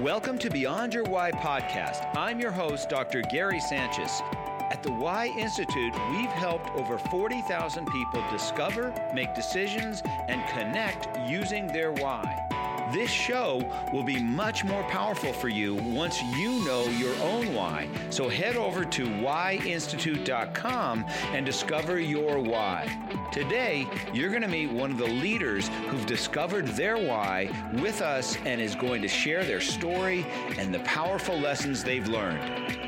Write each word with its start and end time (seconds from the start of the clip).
Welcome 0.00 0.38
to 0.38 0.50
Beyond 0.50 0.92
Your 0.92 1.04
Why 1.04 1.30
podcast. 1.30 2.16
I'm 2.16 2.40
your 2.40 2.50
host, 2.50 2.88
Dr. 2.88 3.22
Gary 3.22 3.60
Sanchez. 3.60 4.22
At 4.70 4.82
the 4.82 4.90
Why 4.90 5.26
Institute, 5.38 5.94
we've 6.10 6.30
helped 6.30 6.70
over 6.70 6.98
40,000 6.98 7.86
people 7.86 8.24
discover, 8.30 8.92
make 9.14 9.34
decisions, 9.34 10.02
and 10.28 10.46
connect 10.48 11.08
using 11.28 11.68
their 11.68 11.92
why. 11.92 12.43
This 12.94 13.10
show 13.10 13.68
will 13.92 14.04
be 14.04 14.22
much 14.22 14.64
more 14.64 14.84
powerful 14.84 15.32
for 15.32 15.48
you 15.48 15.74
once 15.74 16.22
you 16.22 16.64
know 16.64 16.84
your 16.84 17.16
own 17.16 17.52
why. 17.52 17.88
So 18.10 18.28
head 18.28 18.54
over 18.54 18.84
to 18.84 19.04
whyinstitute.com 19.04 21.04
and 21.32 21.44
discover 21.44 21.98
your 21.98 22.38
why. 22.38 22.86
Today, 23.32 23.88
you're 24.12 24.30
going 24.30 24.42
to 24.42 24.48
meet 24.48 24.70
one 24.70 24.92
of 24.92 24.98
the 24.98 25.08
leaders 25.08 25.66
who've 25.88 26.06
discovered 26.06 26.68
their 26.68 26.96
why 26.96 27.50
with 27.72 28.00
us 28.00 28.36
and 28.44 28.60
is 28.60 28.76
going 28.76 29.02
to 29.02 29.08
share 29.08 29.44
their 29.44 29.60
story 29.60 30.24
and 30.56 30.72
the 30.72 30.80
powerful 30.80 31.36
lessons 31.36 31.82
they've 31.82 32.06
learned. 32.06 32.83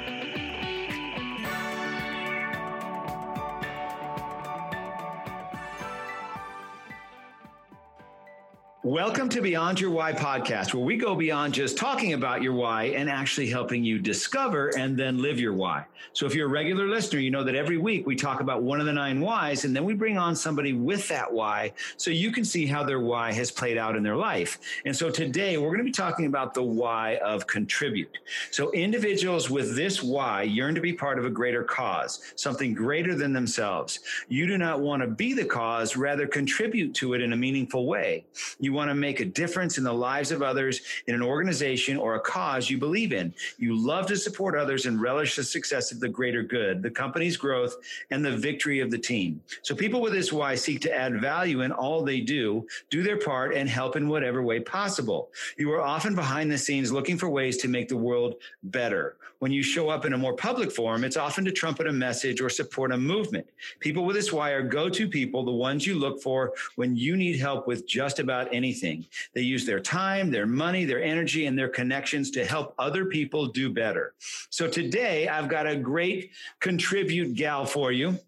Welcome 8.96 9.28
to 9.28 9.42
Beyond 9.42 9.78
Your 9.78 9.90
Why 9.90 10.14
podcast, 10.14 10.72
where 10.72 10.82
we 10.82 10.96
go 10.96 11.14
beyond 11.14 11.52
just 11.52 11.76
talking 11.76 12.14
about 12.14 12.40
your 12.40 12.54
why 12.54 12.84
and 12.84 13.10
actually 13.10 13.50
helping 13.50 13.84
you 13.84 13.98
discover 13.98 14.70
and 14.74 14.96
then 14.96 15.20
live 15.20 15.38
your 15.38 15.52
why. 15.52 15.84
So, 16.14 16.24
if 16.24 16.34
you're 16.34 16.46
a 16.46 16.50
regular 16.50 16.86
listener, 16.86 17.20
you 17.20 17.30
know 17.30 17.44
that 17.44 17.54
every 17.54 17.76
week 17.76 18.06
we 18.06 18.16
talk 18.16 18.40
about 18.40 18.62
one 18.62 18.80
of 18.80 18.86
the 18.86 18.94
nine 18.94 19.20
whys, 19.20 19.66
and 19.66 19.76
then 19.76 19.84
we 19.84 19.92
bring 19.92 20.16
on 20.16 20.34
somebody 20.34 20.72
with 20.72 21.06
that 21.08 21.30
why 21.30 21.74
so 21.98 22.10
you 22.10 22.32
can 22.32 22.42
see 22.42 22.64
how 22.64 22.84
their 22.84 23.00
why 23.00 23.34
has 23.34 23.50
played 23.50 23.76
out 23.76 23.96
in 23.96 24.02
their 24.02 24.16
life. 24.16 24.58
And 24.86 24.96
so, 24.96 25.10
today 25.10 25.58
we're 25.58 25.68
going 25.68 25.80
to 25.80 25.84
be 25.84 25.92
talking 25.92 26.24
about 26.24 26.54
the 26.54 26.62
why 26.62 27.16
of 27.16 27.46
contribute. 27.46 28.16
So, 28.50 28.70
individuals 28.72 29.50
with 29.50 29.76
this 29.76 30.02
why 30.02 30.44
yearn 30.44 30.74
to 30.74 30.80
be 30.80 30.94
part 30.94 31.18
of 31.18 31.26
a 31.26 31.30
greater 31.30 31.64
cause, 31.64 32.32
something 32.34 32.72
greater 32.72 33.14
than 33.14 33.34
themselves. 33.34 34.00
You 34.28 34.46
do 34.46 34.56
not 34.56 34.80
want 34.80 35.02
to 35.02 35.06
be 35.06 35.34
the 35.34 35.44
cause, 35.44 35.98
rather, 35.98 36.26
contribute 36.26 36.94
to 36.94 37.12
it 37.12 37.20
in 37.20 37.34
a 37.34 37.36
meaningful 37.36 37.84
way. 37.84 38.24
You 38.58 38.72
want 38.72 38.85
to 38.88 38.94
make 38.94 39.20
a 39.20 39.24
difference 39.24 39.78
in 39.78 39.84
the 39.84 39.92
lives 39.92 40.30
of 40.30 40.42
others 40.42 40.80
in 41.06 41.14
an 41.14 41.22
organization 41.22 41.96
or 41.96 42.14
a 42.14 42.20
cause 42.20 42.68
you 42.70 42.78
believe 42.78 43.12
in. 43.12 43.34
You 43.58 43.76
love 43.76 44.06
to 44.06 44.16
support 44.16 44.56
others 44.56 44.86
and 44.86 45.00
relish 45.00 45.36
the 45.36 45.44
success 45.44 45.92
of 45.92 46.00
the 46.00 46.08
greater 46.08 46.42
good, 46.42 46.82
the 46.82 46.90
company's 46.90 47.36
growth, 47.36 47.76
and 48.10 48.24
the 48.24 48.36
victory 48.36 48.80
of 48.80 48.90
the 48.90 48.98
team. 48.98 49.40
So 49.62 49.74
people 49.74 50.00
with 50.00 50.12
this 50.12 50.32
why 50.32 50.54
seek 50.54 50.80
to 50.82 50.94
add 50.94 51.20
value 51.20 51.62
in 51.62 51.72
all 51.72 52.02
they 52.02 52.20
do, 52.20 52.66
do 52.90 53.02
their 53.02 53.18
part, 53.18 53.54
and 53.54 53.68
help 53.68 53.96
in 53.96 54.08
whatever 54.08 54.42
way 54.42 54.60
possible. 54.60 55.30
You 55.56 55.72
are 55.72 55.82
often 55.82 56.14
behind 56.14 56.50
the 56.50 56.58
scenes 56.58 56.92
looking 56.92 57.18
for 57.18 57.28
ways 57.28 57.56
to 57.58 57.68
make 57.68 57.88
the 57.88 57.96
world 57.96 58.36
better. 58.62 59.16
When 59.38 59.52
you 59.52 59.62
show 59.62 59.90
up 59.90 60.06
in 60.06 60.14
a 60.14 60.18
more 60.18 60.34
public 60.34 60.72
forum, 60.72 61.04
it's 61.04 61.18
often 61.18 61.44
to 61.44 61.52
trumpet 61.52 61.86
a 61.86 61.92
message 61.92 62.40
or 62.40 62.48
support 62.48 62.90
a 62.92 62.96
movement. 62.96 63.46
People 63.80 64.06
with 64.06 64.16
this 64.16 64.32
why 64.32 64.50
are 64.50 64.62
go-to 64.62 65.08
people, 65.08 65.44
the 65.44 65.52
ones 65.52 65.86
you 65.86 65.94
look 65.94 66.22
for 66.22 66.54
when 66.76 66.96
you 66.96 67.16
need 67.16 67.38
help 67.38 67.66
with 67.66 67.86
just 67.86 68.18
about 68.18 68.48
any 68.52 68.72
anything. 68.76 69.06
They 69.34 69.42
use 69.42 69.64
their 69.64 69.80
time, 69.80 70.30
their 70.30 70.46
money, 70.46 70.84
their 70.84 71.02
energy, 71.02 71.46
and 71.46 71.58
their 71.58 71.68
connections 71.68 72.30
to 72.32 72.44
help 72.44 72.74
other 72.78 73.06
people 73.06 73.46
do 73.46 73.72
better. 73.72 74.14
So 74.50 74.68
today 74.68 75.28
I've 75.28 75.48
got 75.48 75.66
a 75.66 75.76
great 75.76 76.30
contribute 76.60 77.34
gal 77.34 77.64
for 77.64 77.92
you. 77.92 78.18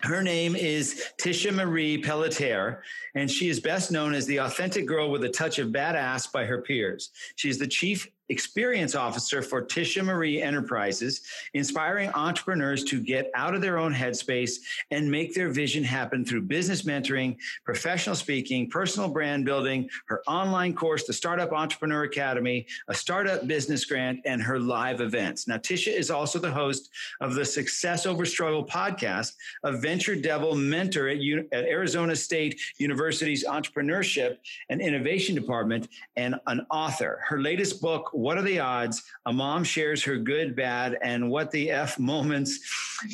Her 0.00 0.22
name 0.22 0.56
is 0.56 1.10
Tisha 1.20 1.54
Marie 1.54 1.96
Pelletier, 1.96 2.82
and 3.14 3.30
she 3.30 3.48
is 3.48 3.60
best 3.60 3.92
known 3.92 4.14
as 4.14 4.26
the 4.26 4.38
authentic 4.38 4.84
girl 4.84 5.12
with 5.12 5.22
a 5.22 5.28
touch 5.28 5.60
of 5.60 5.68
badass 5.68 6.32
by 6.32 6.44
her 6.44 6.60
peers. 6.60 7.10
She's 7.36 7.56
the 7.56 7.68
chief 7.68 8.08
experience 8.28 8.94
officer 8.94 9.42
for 9.42 9.62
Tisha 9.62 10.04
Marie 10.04 10.40
Enterprises, 10.40 11.22
inspiring 11.54 12.10
entrepreneurs 12.10 12.84
to 12.84 13.00
get 13.00 13.30
out 13.34 13.54
of 13.54 13.60
their 13.60 13.78
own 13.78 13.92
headspace 13.92 14.56
and 14.90 15.10
make 15.10 15.34
their 15.34 15.50
vision 15.50 15.84
happen 15.84 16.24
through 16.24 16.42
business 16.42 16.82
mentoring, 16.82 17.36
professional 17.64 18.16
speaking, 18.16 18.70
personal 18.70 19.08
brand 19.08 19.44
building, 19.44 19.88
her 20.06 20.22
online 20.26 20.74
course, 20.74 21.04
the 21.04 21.12
Startup 21.12 21.52
Entrepreneur 21.52 22.04
Academy, 22.04 22.66
a 22.88 22.94
startup 22.94 23.46
business 23.46 23.84
grant, 23.84 24.20
and 24.24 24.42
her 24.42 24.58
live 24.58 25.00
events. 25.00 25.46
Now, 25.46 25.56
Tisha 25.56 25.94
is 25.94 26.10
also 26.10 26.38
the 26.38 26.50
host 26.50 26.90
of 27.20 27.34
the 27.34 27.44
Success 27.44 28.06
Over 28.06 28.24
Struggle 28.24 28.64
podcast, 28.64 29.32
a 29.64 29.72
venture 29.72 30.16
devil 30.16 30.54
mentor 30.54 31.08
at, 31.08 31.18
U- 31.18 31.48
at 31.52 31.64
Arizona 31.64 32.16
State 32.16 32.60
University's 32.78 33.44
Entrepreneurship 33.44 34.38
and 34.70 34.80
Innovation 34.80 35.34
Department, 35.34 35.88
and 36.16 36.36
an 36.46 36.66
author. 36.70 37.20
Her 37.26 37.40
latest 37.40 37.80
book, 37.80 38.10
what 38.22 38.38
are 38.38 38.42
the 38.42 38.60
odds? 38.60 39.02
A 39.26 39.32
mom 39.32 39.64
shares 39.64 40.04
her 40.04 40.16
good, 40.16 40.54
bad, 40.54 40.96
and 41.02 41.28
what 41.28 41.50
the 41.50 41.72
F 41.72 41.98
moments 41.98 42.60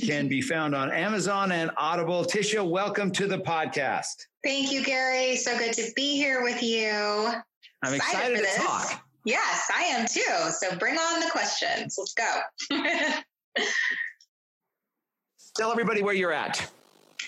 can 0.04 0.28
be 0.28 0.42
found 0.42 0.74
on 0.74 0.92
Amazon 0.92 1.50
and 1.50 1.70
Audible. 1.78 2.24
Tisha, 2.24 2.68
welcome 2.68 3.10
to 3.12 3.26
the 3.26 3.38
podcast. 3.38 4.26
Thank 4.44 4.70
you, 4.70 4.84
Gary. 4.84 5.36
So 5.36 5.56
good 5.56 5.72
to 5.72 5.90
be 5.96 6.16
here 6.16 6.42
with 6.42 6.62
you. 6.62 7.32
I'm 7.82 7.94
excited, 7.94 8.38
excited 8.38 8.60
to 8.60 8.66
talk. 8.66 9.02
Yes, 9.24 9.70
I 9.74 9.84
am 9.84 10.06
too. 10.06 10.50
So 10.50 10.76
bring 10.76 10.96
on 10.96 11.20
the 11.20 11.30
questions. 11.30 11.96
Let's 11.98 12.12
go. 12.12 12.40
Tell 15.56 15.72
everybody 15.72 16.02
where 16.02 16.14
you're 16.14 16.32
at. 16.32 16.70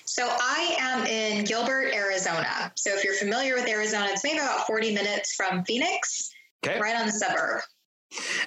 So 0.05 0.29
I 0.29 0.77
am 0.79 1.07
in 1.07 1.45
Gilbert, 1.47 1.95
Arizona. 1.95 2.73
So 2.77 2.95
if 2.95 3.05
you're 3.05 3.15
familiar 3.15 3.55
with 3.55 3.67
Arizona, 3.69 4.09
it's 4.11 4.23
maybe 4.23 4.39
about 4.39 4.67
40 4.67 4.95
minutes 4.95 5.35
from 5.35 5.65
Phoenix. 5.65 6.31
Okay. 6.65 6.79
Right 6.79 6.97
on 6.97 7.07
the 7.07 7.13
suburb. 7.13 7.63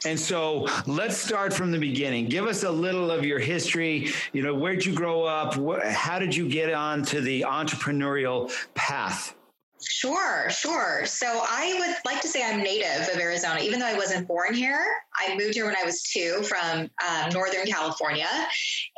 And 0.06 0.20
so 0.20 0.68
let's 0.86 1.18
start 1.18 1.54
from 1.54 1.72
the 1.72 1.80
beginning. 1.80 2.28
Give 2.28 2.46
us 2.46 2.64
a 2.64 2.72
little 2.72 3.10
of 3.10 3.26
your 3.26 3.40
history. 3.40 4.10
You 4.34 4.44
know, 4.44 4.54
where'd 4.54 4.86
you 4.86 4.94
grow 4.94 5.24
up? 5.24 5.56
How 5.84 6.20
did 6.20 6.36
you 6.36 6.50
get 6.50 6.74
onto 6.74 7.22
the 7.22 7.42
entrepreneurial 7.48 8.54
path? 8.74 9.36
Sure, 9.82 10.50
sure. 10.50 11.06
So 11.06 11.28
I 11.28 11.76
would 11.80 11.96
like 12.06 12.22
to 12.22 12.28
say 12.28 12.44
I'm 12.44 12.62
native 12.62 13.10
of 13.14 13.20
Arizona, 13.20 13.60
even 13.62 13.80
though 13.80 13.86
I 13.86 13.96
wasn't 13.96 14.28
born 14.28 14.54
here. 14.54 14.86
I 15.18 15.36
moved 15.38 15.56
here 15.56 15.66
when 15.66 15.76
I 15.76 15.86
was 15.86 16.04
two 16.04 16.42
from 16.44 16.90
um, 17.06 17.30
Northern 17.34 17.66
California 17.66 18.30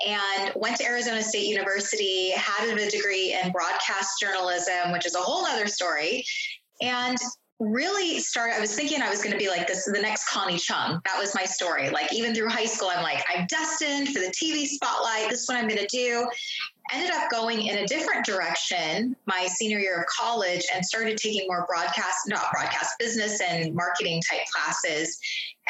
and 0.05 0.51
went 0.55 0.77
to 0.77 0.85
Arizona 0.85 1.23
State 1.23 1.47
University, 1.47 2.31
had 2.31 2.69
a 2.69 2.89
degree 2.89 3.37
in 3.41 3.51
broadcast 3.51 4.19
journalism, 4.21 4.91
which 4.91 5.05
is 5.05 5.15
a 5.15 5.19
whole 5.19 5.45
other 5.45 5.67
story. 5.67 6.23
And 6.81 7.17
really 7.59 8.19
started, 8.19 8.57
I 8.57 8.59
was 8.59 8.75
thinking 8.75 9.01
I 9.01 9.09
was 9.09 9.21
going 9.21 9.31
to 9.31 9.37
be 9.37 9.47
like 9.47 9.67
this, 9.67 9.85
the 9.85 10.01
next 10.01 10.29
Connie 10.29 10.57
Chung. 10.57 11.01
That 11.05 11.17
was 11.17 11.33
my 11.33 11.45
story. 11.45 11.89
Like 11.89 12.13
even 12.13 12.35
through 12.35 12.49
high 12.49 12.65
school, 12.65 12.91
I'm 12.93 13.03
like, 13.03 13.23
I'm 13.33 13.45
destined 13.47 14.09
for 14.09 14.19
the 14.19 14.31
TV 14.31 14.65
spotlight. 14.65 15.29
This 15.29 15.41
is 15.41 15.47
what 15.47 15.57
I'm 15.57 15.67
going 15.67 15.79
to 15.79 15.87
do 15.87 16.27
ended 16.93 17.11
up 17.11 17.29
going 17.29 17.65
in 17.65 17.79
a 17.79 17.87
different 17.87 18.25
direction 18.25 19.15
my 19.25 19.47
senior 19.47 19.79
year 19.79 20.01
of 20.01 20.05
college 20.05 20.63
and 20.73 20.85
started 20.85 21.17
taking 21.17 21.47
more 21.47 21.65
broadcast, 21.67 22.27
not 22.27 22.51
broadcast, 22.51 22.91
business 22.99 23.41
and 23.41 23.73
marketing 23.73 24.21
type 24.29 24.45
classes. 24.53 25.19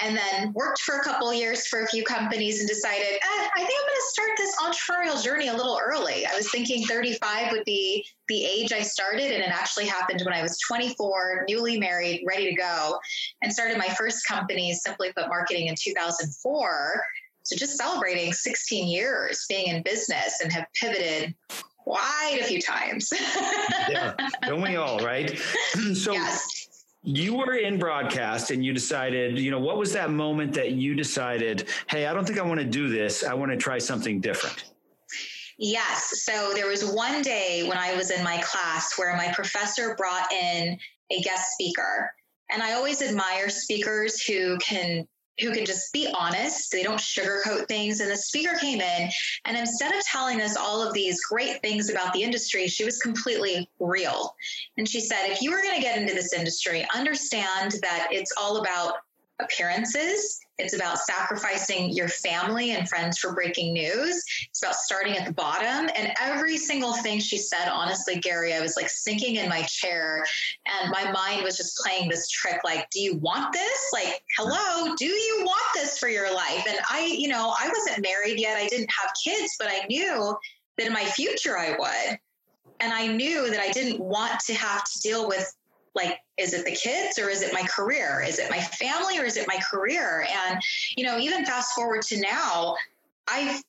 And 0.01 0.17
then 0.17 0.51
worked 0.51 0.81
for 0.81 0.97
a 0.97 1.03
couple 1.03 1.33
years 1.33 1.67
for 1.67 1.83
a 1.83 1.87
few 1.87 2.03
companies 2.03 2.59
and 2.59 2.67
decided, 2.67 3.05
eh, 3.05 3.47
I 3.55 3.59
think 3.59 3.69
I'm 3.69 3.87
going 3.87 3.95
to 3.95 4.09
start 4.09 4.31
this 4.37 4.55
entrepreneurial 4.57 5.23
journey 5.23 5.47
a 5.47 5.55
little 5.55 5.79
early. 5.81 6.25
I 6.25 6.35
was 6.35 6.51
thinking 6.51 6.85
35 6.85 7.53
would 7.53 7.63
be 7.63 8.05
the 8.27 8.43
age 8.43 8.73
I 8.73 8.81
started, 8.81 9.31
and 9.31 9.41
it 9.41 9.49
actually 9.49 9.85
happened 9.85 10.21
when 10.25 10.33
I 10.33 10.41
was 10.41 10.59
24, 10.67 11.45
newly 11.47 11.79
married, 11.79 12.23
ready 12.27 12.49
to 12.49 12.55
go, 12.55 12.99
and 13.41 13.53
started 13.53 13.77
my 13.77 13.87
first 13.87 14.27
company, 14.27 14.73
Simply 14.73 15.13
Put 15.13 15.29
Marketing, 15.29 15.67
in 15.67 15.75
2004 15.81 17.03
so 17.45 17.55
just 17.55 17.77
celebrating 17.77 18.33
16 18.33 18.87
years 18.87 19.45
being 19.47 19.67
in 19.67 19.83
business 19.83 20.39
and 20.43 20.51
have 20.51 20.65
pivoted 20.73 21.35
quite 21.77 22.39
a 22.41 22.43
few 22.43 22.59
times. 22.59 23.13
yeah, 23.89 24.15
don't 24.41 24.63
we 24.63 24.77
all, 24.77 24.97
right? 24.99 25.39
so 25.93 26.11
yes. 26.11 26.85
you 27.03 27.35
were 27.35 27.53
in 27.53 27.77
broadcast 27.77 28.49
and 28.49 28.65
you 28.65 28.73
decided, 28.73 29.37
you 29.37 29.51
know, 29.51 29.59
what 29.59 29.77
was 29.77 29.93
that 29.93 30.09
moment 30.09 30.53
that 30.53 30.71
you 30.71 30.95
decided, 30.95 31.69
hey, 31.87 32.07
I 32.07 32.15
don't 32.15 32.25
think 32.25 32.39
I 32.39 32.41
want 32.41 32.61
to 32.61 32.65
do 32.65 32.89
this. 32.89 33.23
I 33.23 33.35
want 33.35 33.51
to 33.51 33.57
try 33.57 33.77
something 33.77 34.19
different? 34.19 34.71
Yes. 35.59 36.23
So 36.23 36.51
there 36.55 36.67
was 36.67 36.83
one 36.83 37.21
day 37.21 37.67
when 37.67 37.77
I 37.77 37.95
was 37.95 38.09
in 38.09 38.23
my 38.23 38.41
class 38.41 38.97
where 38.97 39.15
my 39.15 39.31
professor 39.33 39.95
brought 39.95 40.31
in 40.31 40.79
a 41.11 41.21
guest 41.21 41.51
speaker. 41.53 42.11
And 42.49 42.63
I 42.63 42.73
always 42.73 43.03
admire 43.03 43.49
speakers 43.49 44.23
who 44.23 44.57
can 44.57 45.07
who 45.39 45.51
can 45.51 45.65
just 45.65 45.91
be 45.93 46.07
honest. 46.17 46.71
They 46.71 46.83
don't 46.83 46.99
sugarcoat 46.99 47.67
things. 47.67 47.99
And 47.99 48.09
the 48.09 48.17
speaker 48.17 48.57
came 48.57 48.81
in, 48.81 49.09
and 49.45 49.57
instead 49.57 49.93
of 49.93 50.01
telling 50.03 50.41
us 50.41 50.55
all 50.55 50.81
of 50.85 50.93
these 50.93 51.23
great 51.25 51.61
things 51.61 51.89
about 51.89 52.13
the 52.13 52.23
industry, 52.23 52.67
she 52.67 52.85
was 52.85 52.99
completely 52.99 53.69
real. 53.79 54.35
And 54.77 54.87
she 54.87 54.99
said, 54.99 55.25
if 55.25 55.41
you 55.41 55.51
were 55.51 55.61
going 55.61 55.75
to 55.75 55.81
get 55.81 55.99
into 55.99 56.13
this 56.13 56.33
industry, 56.33 56.87
understand 56.95 57.73
that 57.81 58.07
it's 58.11 58.33
all 58.37 58.57
about 58.57 58.95
appearances. 59.39 60.39
It's 60.57 60.73
about 60.73 60.97
sacrificing 60.99 61.91
your 61.91 62.07
family 62.07 62.71
and 62.71 62.87
friends 62.87 63.17
for 63.17 63.33
breaking 63.33 63.73
news. 63.73 64.23
It's 64.49 64.63
about 64.63 64.75
starting 64.75 65.17
at 65.17 65.25
the 65.25 65.33
bottom. 65.33 65.89
And 65.95 66.13
every 66.21 66.57
single 66.57 66.93
thing 66.93 67.19
she 67.19 67.37
said, 67.37 67.67
honestly, 67.67 68.17
Gary, 68.19 68.53
I 68.53 68.61
was 68.61 68.77
like 68.77 68.89
sinking 68.89 69.35
in 69.35 69.49
my 69.49 69.63
chair 69.63 70.25
and 70.65 70.91
my 70.91 71.11
mind 71.11 71.43
was 71.43 71.57
just 71.57 71.77
playing 71.77 72.09
this 72.09 72.29
trick 72.29 72.61
like, 72.63 72.89
do 72.89 73.01
you 73.01 73.17
want 73.17 73.51
this? 73.51 73.89
Like, 73.91 74.23
hello, 74.37 74.95
do 74.95 75.07
you 75.07 75.41
want 75.43 75.65
this 75.73 75.97
for 75.97 76.07
your 76.07 76.33
life? 76.33 76.65
And 76.67 76.77
I, 76.89 77.05
you 77.05 77.27
know, 77.27 77.53
I 77.59 77.67
wasn't 77.67 78.01
married 78.01 78.39
yet. 78.39 78.55
I 78.55 78.67
didn't 78.67 78.89
have 78.91 79.11
kids, 79.21 79.55
but 79.59 79.67
I 79.69 79.85
knew 79.87 80.37
that 80.77 80.87
in 80.87 80.93
my 80.93 81.03
future 81.03 81.57
I 81.57 81.75
would. 81.77 82.19
And 82.79 82.93
I 82.93 83.07
knew 83.07 83.49
that 83.49 83.59
I 83.59 83.71
didn't 83.71 83.99
want 83.99 84.39
to 84.41 84.53
have 84.53 84.83
to 84.83 84.99
deal 85.01 85.27
with 85.27 85.53
like 85.95 86.17
is 86.37 86.53
it 86.53 86.65
the 86.65 86.75
kids 86.75 87.17
or 87.17 87.29
is 87.29 87.41
it 87.41 87.53
my 87.53 87.63
career? 87.63 88.23
Is 88.27 88.39
it 88.39 88.49
my 88.51 88.59
family 88.59 89.17
or 89.17 89.23
is 89.23 89.37
it 89.37 89.47
my 89.47 89.59
career? 89.71 90.27
And 90.47 90.59
you 90.95 91.05
know 91.05 91.17
even 91.17 91.45
fast 91.45 91.73
forward 91.73 92.01
to 92.03 92.19
now 92.19 92.75
i've 93.27 93.61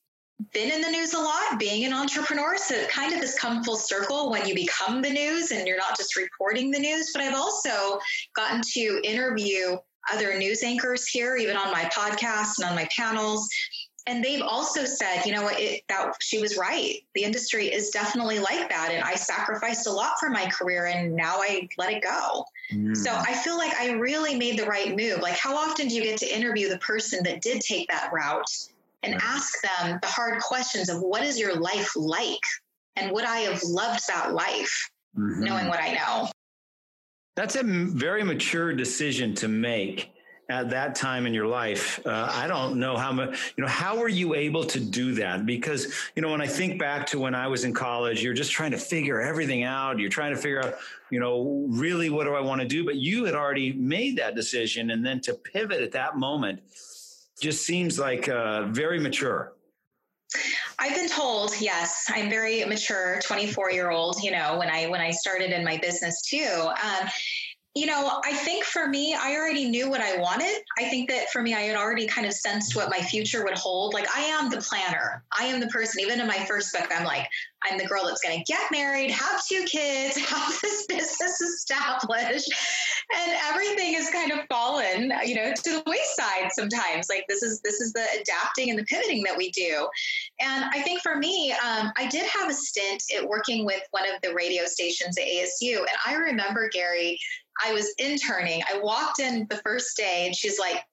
been 0.53 0.71
in 0.71 0.83
the 0.83 0.91
news 0.91 1.15
a 1.15 1.19
lot 1.19 1.59
being 1.59 1.85
an 1.85 1.93
entrepreneur. 1.93 2.57
So 2.59 2.75
it 2.75 2.91
kind 2.91 3.13
of 3.15 3.21
has 3.21 3.39
come 3.39 3.65
full 3.65 3.77
circle 3.77 4.31
when 4.31 4.47
you 4.47 4.55
become 4.55 5.01
the 5.01 5.11
news 5.11 5.51
and 5.51 5.67
you're 5.67 5.79
not 5.79 5.97
just 5.97 6.17
reporting 6.17 6.71
the 6.71 6.79
news 6.79 7.11
but 7.13 7.23
i've 7.23 7.35
also 7.35 7.99
gotten 8.35 8.61
to 8.75 9.01
interview 9.03 9.77
other 10.13 10.39
news 10.39 10.63
anchors 10.63 11.07
here 11.07 11.37
even 11.37 11.57
on 11.57 11.73
my 11.73 11.85
podcast 11.85 12.59
and 12.59 12.69
on 12.69 12.75
my 12.75 12.89
panels 12.97 13.49
and 14.07 14.23
they've 14.25 14.43
also 14.43 14.85
said, 14.85 15.25
you 15.25 15.33
know 15.33 15.43
what, 15.43 15.61
that 15.89 16.13
she 16.21 16.39
was 16.39 16.57
right. 16.57 16.99
The 17.15 17.25
industry 17.25 17.67
is 17.67 17.91
definitely 17.91 18.39
like 18.39 18.69
that, 18.69 18.91
and 18.93 19.03
I 19.03 19.15
sacrificed 19.15 19.87
a 19.87 19.91
lot 19.91 20.19
for 20.21 20.31
my 20.31 20.47
career, 20.47 20.87
and 20.87 21.15
now 21.15 21.39
I 21.39 21.69
let 21.77 21.93
it 21.93 22.03
go. 22.03 22.45
Mm. 22.73 22.97
So 22.97 23.11
I 23.13 23.35
feel 23.35 23.57
like 23.57 23.75
I 23.75 23.93
really 23.93 24.37
made 24.37 24.59
the 24.59 24.67
right 24.67 24.97
move. 24.97 25.21
Like, 25.21 25.37
how 25.37 25.57
often 25.57 25.89
do 25.89 25.95
you 25.95 26.03
get 26.03 26.19
to 26.21 26.27
interview 26.27 26.69
the 26.69 26.79
person 26.79 27.23
that 27.25 27.41
did 27.41 27.61
take 27.61 27.89
that 27.89 28.11
route 28.13 28.51
and 29.03 29.15
right. 29.15 29.23
ask 29.25 29.61
them 29.63 29.99
the 30.01 30.09
hard 30.09 30.41
questions 30.41 30.89
of 30.89 31.01
what 31.03 31.23
is 31.23 31.39
your 31.39 31.57
life 31.57 31.91
like, 31.97 32.39
and 32.97 33.13
would 33.13 33.25
I 33.25 33.39
have 33.39 33.63
loved 33.65 34.07
that 34.09 34.33
life, 34.33 34.91
mm-hmm. 35.19 35.43
knowing 35.43 35.69
what 35.69 35.81
I 35.81 35.93
know? 35.93 36.31
That's 37.35 37.57
a 37.57 37.63
very 37.63 38.23
mature 38.23 38.73
decision 38.73 39.35
to 39.35 39.49
make 39.49 40.11
at 40.49 40.71
that 40.71 40.95
time 40.95 41.27
in 41.27 41.35
your 41.35 41.47
life. 41.47 42.01
Uh, 42.07 42.31
I 42.33 42.47
don't 42.47 42.79
know 42.79 42.97
how 42.97 43.13
much, 43.13 43.53
you 43.57 43.63
know, 43.63 43.69
how 43.69 43.99
were 43.99 44.09
you 44.09 44.35
able 44.35 44.65
to 44.65 44.79
do 44.79 45.15
that? 45.15 45.45
Because, 45.45 45.93
you 46.15 46.23
know, 46.23 46.31
when 46.31 46.41
I 46.41 46.47
think 46.47 46.79
back 46.79 47.07
to 47.09 47.19
when 47.19 47.35
I 47.35 47.49
was 47.49 47.65
in 47.65 47.75
college, 47.75 48.23
you're 48.23 48.35
just 48.35 48.53
trying 48.53 48.71
to 48.71 48.79
figure 48.79 49.21
everything 49.21 49.65
out. 49.65 49.99
You're 49.99 50.11
trying 50.11 50.35
to 50.35 50.41
figure 50.41 50.63
out, 50.63 50.77
you 51.11 51.19
know, 51.19 51.67
really 51.69 52.11
what 52.11 52.25
do 52.25 52.35
I 52.35 52.41
want 52.41 52.61
to 52.61 52.67
do? 52.67 52.85
But 52.85 52.97
you 52.97 53.25
had 53.25 53.35
already 53.35 53.73
made 53.73 54.17
that 54.19 54.37
decision. 54.37 54.91
And 54.91 55.05
then 55.05 55.21
to 55.23 55.35
pivot 55.35 55.81
at 55.81 55.93
that 55.93 56.17
moment 56.17 56.61
just 57.41 57.67
seems 57.67 57.99
like 57.99 58.29
uh, 58.29 58.67
very 58.67 59.01
mature. 59.01 59.53
I've 60.79 60.95
been 60.95 61.09
told, 61.09 61.53
yes, 61.61 62.07
I'm 62.09 62.29
very 62.29 62.65
mature, 62.65 63.21
24 63.25 63.73
year 63.73 63.91
old, 63.91 64.23
you 64.23 64.31
know, 64.31 64.59
when 64.59 64.69
I, 64.69 64.87
when 64.87 65.01
I 65.01 65.11
started 65.11 65.51
in 65.51 65.65
my 65.65 65.79
business 65.79 66.23
too. 66.23 66.69
Um, 66.69 67.09
you 67.77 67.85
know, 67.85 68.23
I 68.25 68.33
think 68.33 68.65
for 68.65 68.89
me, 68.89 69.15
I 69.15 69.37
already 69.37 69.69
knew 69.69 69.91
what 69.91 70.01
I 70.01 70.17
wanted. 70.17 70.63
I 70.79 70.85
think 70.85 71.11
that 71.11 71.29
for 71.31 71.43
me, 71.43 71.53
I 71.53 71.61
had 71.61 71.77
already 71.77 72.07
kind 72.07 72.27
of 72.27 72.33
sensed 72.33 72.75
what 72.75 72.89
my 72.89 73.01
future 73.01 73.45
would 73.45 73.59
hold. 73.59 73.93
Like, 73.93 74.07
I 74.17 74.23
am 74.23 74.49
the 74.49 74.63
planner. 74.63 75.23
I 75.39 75.45
am 75.45 75.61
the 75.61 75.67
person, 75.67 76.01
even 76.01 76.19
in 76.19 76.27
my 76.27 76.43
first 76.47 76.73
book, 76.73 76.89
I'm 76.91 77.05
like, 77.05 77.29
I'm 77.71 77.77
the 77.77 77.85
girl 77.85 78.07
that's 78.07 78.23
going 78.23 78.39
to 78.39 78.45
get 78.51 78.63
married, 78.73 79.11
have 79.11 79.45
two 79.47 79.63
kids, 79.65 80.17
have 80.31 80.59
this 80.63 80.87
business 80.87 81.39
established. 81.43 82.51
And 83.15 83.33
everything 83.45 83.93
has 83.93 84.09
kind 84.09 84.33
of 84.33 84.41
fallen, 84.49 85.13
you 85.27 85.35
know, 85.35 85.53
to 85.53 85.71
the 85.71 85.83
wayside 85.87 86.51
sometimes. 86.53 87.11
Like, 87.11 87.25
this 87.29 87.43
is, 87.43 87.61
this 87.63 87.83
is 87.83 87.93
the 87.93 88.07
adapting 88.19 88.71
and 88.71 88.79
the 88.79 88.85
pivoting 88.85 89.23
that 89.25 89.37
we 89.37 89.51
do. 89.51 89.87
And 90.41 90.65
I 90.73 90.81
think 90.81 91.03
for 91.03 91.17
me, 91.17 91.53
um, 91.53 91.93
I 91.99 92.09
did 92.09 92.25
have 92.27 92.49
a 92.49 92.55
stint 92.55 93.03
at 93.19 93.29
working 93.29 93.67
with 93.67 93.83
one 93.91 94.05
of 94.05 94.19
the 94.23 94.33
radio 94.33 94.65
stations 94.65 95.19
at 95.19 95.25
ASU. 95.25 95.79
And 95.79 95.89
I 96.07 96.15
remember, 96.15 96.71
Gary, 96.73 97.19
I 97.65 97.73
was 97.73 97.95
interning. 97.99 98.63
I 98.73 98.79
walked 98.79 99.21
in 99.21 99.47
the 99.49 99.57
first 99.59 99.97
day 99.97 100.27
and 100.27 100.35
she's 100.35 100.59
like, 100.59 100.85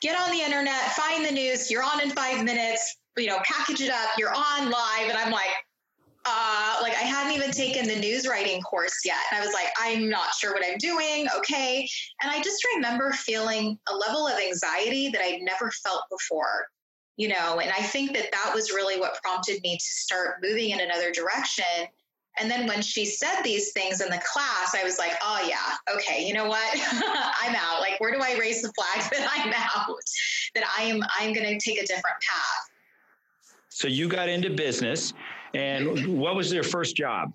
get 0.00 0.18
on 0.18 0.30
the 0.30 0.40
internet, 0.40 0.92
find 0.92 1.24
the 1.24 1.30
news, 1.30 1.70
you're 1.70 1.82
on 1.82 2.00
in 2.00 2.10
five 2.10 2.44
minutes, 2.44 2.98
you 3.16 3.26
know, 3.26 3.38
package 3.44 3.80
it 3.80 3.90
up, 3.90 4.10
you're 4.18 4.34
on 4.34 4.70
live. 4.70 5.08
And 5.08 5.16
I'm 5.16 5.30
like, 5.30 5.50
uh, 6.24 6.76
like 6.82 6.92
I 6.92 7.02
hadn't 7.02 7.34
even 7.34 7.50
taken 7.50 7.88
the 7.88 7.96
news 7.96 8.28
writing 8.28 8.60
course 8.62 9.00
yet. 9.04 9.16
And 9.30 9.40
I 9.40 9.44
was 9.44 9.54
like, 9.54 9.68
I'm 9.80 10.08
not 10.08 10.34
sure 10.34 10.52
what 10.52 10.64
I'm 10.64 10.78
doing. 10.78 11.26
Okay. 11.38 11.88
And 12.22 12.30
I 12.30 12.40
just 12.42 12.64
remember 12.74 13.12
feeling 13.12 13.78
a 13.88 13.94
level 13.94 14.26
of 14.26 14.38
anxiety 14.38 15.08
that 15.08 15.20
I'd 15.20 15.42
never 15.42 15.70
felt 15.70 16.04
before, 16.10 16.66
you 17.16 17.28
know, 17.28 17.60
and 17.60 17.70
I 17.70 17.82
think 17.82 18.12
that 18.14 18.30
that 18.32 18.52
was 18.54 18.70
really 18.70 18.98
what 18.98 19.20
prompted 19.22 19.60
me 19.62 19.76
to 19.76 19.84
start 19.84 20.36
moving 20.42 20.70
in 20.70 20.80
another 20.80 21.10
direction 21.10 21.64
and 22.38 22.50
then 22.50 22.66
when 22.66 22.80
she 22.80 23.04
said 23.04 23.42
these 23.42 23.72
things 23.72 24.00
in 24.00 24.08
the 24.08 24.20
class, 24.32 24.74
I 24.74 24.84
was 24.84 24.98
like, 24.98 25.12
oh, 25.22 25.46
yeah, 25.46 25.94
okay, 25.94 26.26
you 26.26 26.32
know 26.32 26.46
what? 26.46 26.80
I'm 27.42 27.54
out. 27.54 27.80
Like, 27.80 28.00
where 28.00 28.12
do 28.12 28.20
I 28.22 28.38
raise 28.38 28.62
the 28.62 28.72
flag 28.72 29.10
that 29.10 29.30
I'm 29.34 29.52
out? 29.52 29.98
That 30.54 30.64
I 30.78 30.84
am, 30.84 31.02
I'm 31.18 31.34
going 31.34 31.46
to 31.46 31.58
take 31.58 31.78
a 31.78 31.86
different 31.86 32.16
path. 32.26 32.70
So 33.68 33.88
you 33.88 34.08
got 34.08 34.28
into 34.28 34.50
business, 34.50 35.12
and 35.54 36.18
what 36.18 36.36
was 36.36 36.52
your 36.52 36.62
first 36.62 36.96
job? 36.96 37.32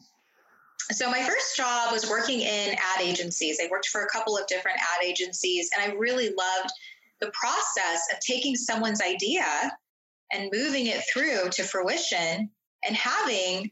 So 0.92 1.12
my 1.12 1.22
first 1.22 1.58
job 1.58 1.92
was 1.92 2.10
working 2.10 2.42
in 2.42 2.70
ad 2.70 3.02
agencies. 3.02 3.60
I 3.62 3.68
worked 3.70 3.88
for 3.90 4.04
a 4.04 4.08
couple 4.08 4.38
of 4.38 4.48
different 4.48 4.78
ad 4.78 5.04
agencies, 5.04 5.70
and 5.76 5.92
I 5.92 5.96
really 5.96 6.28
loved 6.28 6.72
the 7.20 7.32
process 7.34 8.02
of 8.14 8.20
taking 8.20 8.56
someone's 8.56 9.02
idea 9.02 9.46
and 10.32 10.50
moving 10.54 10.88
it 10.88 11.04
through 11.12 11.50
to 11.52 11.64
fruition 11.64 12.50
and 12.86 12.96
having 12.96 13.72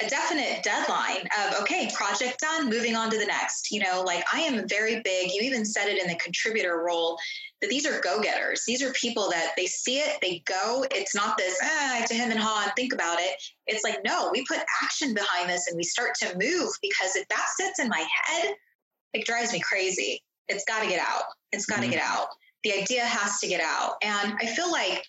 a 0.00 0.08
definite 0.08 0.62
deadline 0.62 1.26
of 1.40 1.60
okay 1.60 1.88
project 1.92 2.40
done 2.40 2.68
moving 2.70 2.94
on 2.94 3.10
to 3.10 3.18
the 3.18 3.26
next. 3.26 3.70
You 3.70 3.80
know 3.80 4.02
like 4.02 4.24
i 4.32 4.40
am 4.40 4.66
very 4.68 5.00
big 5.00 5.30
you 5.32 5.42
even 5.42 5.64
said 5.64 5.88
it 5.88 6.00
in 6.00 6.08
the 6.08 6.16
contributor 6.16 6.82
role 6.84 7.18
that 7.60 7.70
these 7.70 7.86
are 7.86 8.00
go-getters. 8.00 8.62
These 8.66 8.82
are 8.82 8.92
people 8.92 9.28
that 9.30 9.54
they 9.56 9.66
see 9.66 9.98
it 9.98 10.18
they 10.22 10.42
go. 10.46 10.84
It's 10.92 11.14
not 11.14 11.36
this 11.36 11.58
ah, 11.62 11.92
i 11.92 11.96
have 11.96 12.08
to 12.08 12.14
hem 12.14 12.30
and 12.30 12.40
haw 12.40 12.62
and 12.64 12.72
think 12.76 12.92
about 12.92 13.18
it. 13.20 13.42
It's 13.66 13.84
like 13.84 13.98
no 14.04 14.30
we 14.32 14.44
put 14.44 14.58
action 14.82 15.14
behind 15.14 15.50
this 15.50 15.68
and 15.68 15.76
we 15.76 15.82
start 15.82 16.14
to 16.22 16.38
move 16.38 16.70
because 16.80 17.16
if 17.16 17.26
that 17.28 17.46
sits 17.56 17.80
in 17.80 17.88
my 17.88 18.06
head 18.24 18.54
it 19.14 19.24
drives 19.26 19.52
me 19.52 19.60
crazy. 19.60 20.22
It's 20.48 20.64
got 20.64 20.82
to 20.82 20.88
get 20.88 21.00
out. 21.00 21.24
It's 21.52 21.66
got 21.66 21.76
to 21.76 21.82
mm-hmm. 21.82 21.92
get 21.92 22.02
out. 22.02 22.28
The 22.64 22.72
idea 22.72 23.04
has 23.04 23.38
to 23.40 23.48
get 23.48 23.60
out. 23.60 23.96
And 24.02 24.34
i 24.40 24.46
feel 24.46 24.70
like 24.70 25.04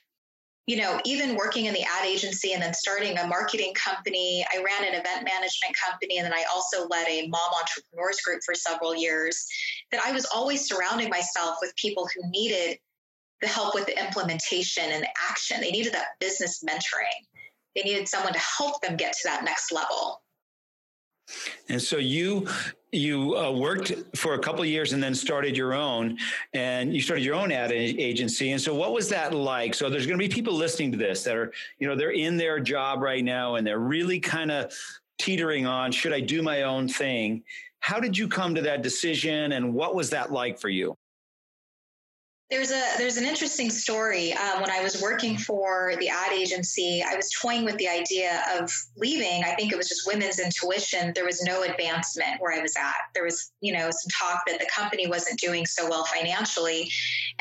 you 0.70 0.76
know, 0.76 1.00
even 1.04 1.36
working 1.36 1.66
in 1.66 1.74
the 1.74 1.82
ad 1.82 2.06
agency 2.06 2.54
and 2.54 2.62
then 2.62 2.76
starting 2.76 3.18
a 3.18 3.26
marketing 3.26 3.74
company, 3.74 4.46
I 4.54 4.58
ran 4.58 4.88
an 4.88 5.00
event 5.00 5.26
management 5.26 5.76
company 5.84 6.20
and 6.20 6.26
then 6.28 6.32
I 6.32 6.46
also 6.54 6.88
led 6.88 7.08
a 7.08 7.28
mom 7.28 7.52
entrepreneurs 7.60 8.22
group 8.22 8.42
for 8.46 8.54
several 8.54 8.96
years. 8.96 9.48
That 9.92 10.00
I 10.06 10.12
was 10.12 10.28
always 10.32 10.68
surrounding 10.68 11.10
myself 11.10 11.56
with 11.60 11.76
people 11.76 12.08
who 12.14 12.30
needed 12.30 12.78
the 13.42 13.48
help 13.48 13.74
with 13.74 13.88
the 13.88 14.00
implementation 14.00 14.84
and 14.92 15.02
the 15.02 15.10
action. 15.28 15.60
They 15.60 15.72
needed 15.72 15.92
that 15.94 16.20
business 16.20 16.64
mentoring. 16.64 17.26
They 17.76 17.82
needed 17.82 18.08
someone 18.08 18.34
to 18.34 18.40
help 18.40 18.80
them 18.84 18.96
get 18.96 19.14
to 19.14 19.22
that 19.24 19.44
next 19.44 19.72
level. 19.72 20.22
And 21.70 21.82
so 21.82 21.98
you 21.98 22.48
you 22.92 23.38
uh, 23.38 23.52
worked 23.52 23.94
for 24.16 24.34
a 24.34 24.40
couple 24.40 24.66
years 24.66 24.94
and 24.94 25.04
then 25.04 25.14
started 25.14 25.56
your 25.56 25.74
own 25.76 26.18
and 26.54 26.92
you 26.92 27.02
started 27.02 27.24
your 27.24 27.36
own 27.36 27.52
ad 27.52 27.72
agency. 27.72 28.52
And 28.52 28.60
so 28.60 28.74
what 28.74 28.94
was 28.94 29.08
that 29.10 29.32
like? 29.32 29.76
So 29.76 29.92
there's 29.92 30.08
going 30.08 30.18
to 30.18 30.28
be 30.28 30.34
people 30.34 30.56
listening 30.56 30.92
to 30.94 30.98
this 30.98 31.24
that 31.24 31.36
are 31.36 31.52
you 31.78 31.88
know 31.88 31.96
they're 31.96 32.12
in 32.12 32.38
their 32.38 32.60
job 32.60 33.02
right 33.02 33.24
now 33.24 33.56
and 33.56 33.66
they're 33.66 33.80
really 33.80 34.20
kind 34.20 34.52
of 34.52 34.74
teetering 35.20 35.66
on 35.66 35.92
should 35.92 36.14
i 36.14 36.20
do 36.20 36.42
my 36.42 36.64
own 36.64 36.88
thing? 36.88 37.44
How 37.82 38.00
did 38.00 38.18
you 38.18 38.28
come 38.28 38.56
to 38.56 38.62
that 38.62 38.82
decision 38.82 39.54
and 39.54 39.74
what 39.74 39.96
was 39.96 40.10
that 40.10 40.32
like 40.32 40.60
for 40.60 40.70
you 40.70 40.98
there's 42.50 42.72
a 42.72 42.82
there's 42.98 43.18
an 43.18 43.26
interesting 43.26 43.70
story. 43.70 44.34
Um, 44.34 44.62
when 44.62 44.72
I 44.72 44.82
was 44.82 45.00
working 45.02 45.38
for 45.38 45.94
the 46.00 46.10
ad 46.10 46.32
agency, 46.34 47.04
I 47.08 47.16
was 47.16 47.30
toying 47.30 47.64
with 47.64 47.78
the 47.78 47.88
idea 47.88 48.44
of 48.60 48.72
leaving. 48.98 49.44
I 49.44 49.54
think 49.54 49.72
it 49.72 49.78
was 49.78 49.88
just 49.88 50.08
women's 50.08 50.40
intuition. 50.40 51.12
There 51.14 51.26
was 51.26 51.44
no 51.44 51.62
advancement 51.62 52.40
where 52.42 52.58
I 52.58 52.62
was 52.62 52.76
at. 52.76 52.96
There 53.14 53.24
was 53.24 53.52
you 53.62 53.72
know 53.72 53.92
some 53.92 54.10
talk 54.10 54.46
that 54.48 54.60
the 54.60 54.68
company 54.76 55.08
wasn't 55.08 55.40
doing 55.40 55.68
so 55.68 55.88
well 55.88 56.06
financially, 56.06 56.92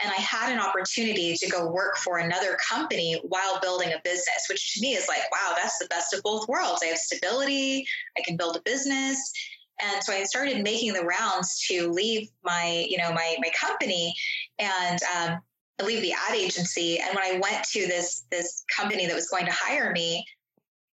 and 0.02 0.12
I 0.12 0.20
had 0.20 0.52
an 0.52 0.60
opportunity 0.60 1.34
to 1.36 1.48
go 1.48 1.70
work 1.70 1.96
for 1.96 2.18
another 2.18 2.58
company 2.68 3.18
while 3.22 3.60
building 3.62 3.88
a 3.88 4.00
business, 4.04 4.46
which 4.50 4.74
to 4.74 4.82
me 4.82 4.92
is 4.92 5.08
like 5.08 5.22
wow, 5.32 5.54
that's 5.56 5.78
the 5.78 5.86
best 5.86 6.12
of 6.12 6.22
both 6.22 6.46
worlds. 6.48 6.82
I 6.82 6.88
have 6.88 6.98
stability. 6.98 7.86
I 8.18 8.22
can 8.26 8.36
build 8.36 8.56
a 8.56 8.60
business 8.60 9.32
and 9.80 10.02
so 10.02 10.12
I 10.12 10.24
started 10.24 10.62
making 10.62 10.92
the 10.92 11.04
rounds 11.04 11.64
to 11.68 11.88
leave 11.88 12.28
my, 12.42 12.84
you 12.88 12.98
know, 12.98 13.12
my 13.12 13.36
my 13.40 13.50
company 13.58 14.14
and 14.58 14.98
um, 15.16 15.40
leave 15.84 16.02
the 16.02 16.12
ad 16.12 16.34
agency. 16.34 16.98
And 16.98 17.14
when 17.14 17.24
I 17.24 17.38
went 17.40 17.64
to 17.72 17.86
this 17.86 18.24
this 18.30 18.64
company 18.74 19.06
that 19.06 19.14
was 19.14 19.28
going 19.28 19.46
to 19.46 19.52
hire 19.52 19.92
me, 19.92 20.24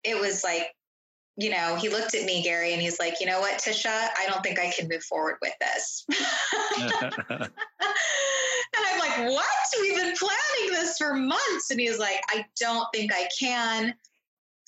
it 0.04 0.18
was 0.18 0.44
like, 0.44 0.74
you 1.36 1.50
know, 1.50 1.76
he 1.76 1.88
looked 1.88 2.14
at 2.14 2.24
me, 2.24 2.42
Gary, 2.42 2.72
and 2.72 2.82
he's 2.82 2.98
like, 2.98 3.20
you 3.20 3.26
know 3.26 3.40
what, 3.40 3.58
Tisha, 3.58 3.86
I 3.86 4.26
don't 4.26 4.42
think 4.42 4.58
I 4.58 4.70
can 4.70 4.88
move 4.88 5.04
forward 5.04 5.36
with 5.40 5.52
this. 5.60 6.04
and 7.38 7.50
I'm 8.74 8.98
like, 8.98 9.32
what? 9.32 9.44
We've 9.80 9.96
been 9.96 10.14
planning 10.16 10.72
this 10.72 10.98
for 10.98 11.14
months. 11.14 11.70
And 11.70 11.78
he's 11.78 11.98
like, 11.98 12.20
I 12.30 12.44
don't 12.58 12.86
think 12.92 13.12
I 13.14 13.28
can. 13.38 13.94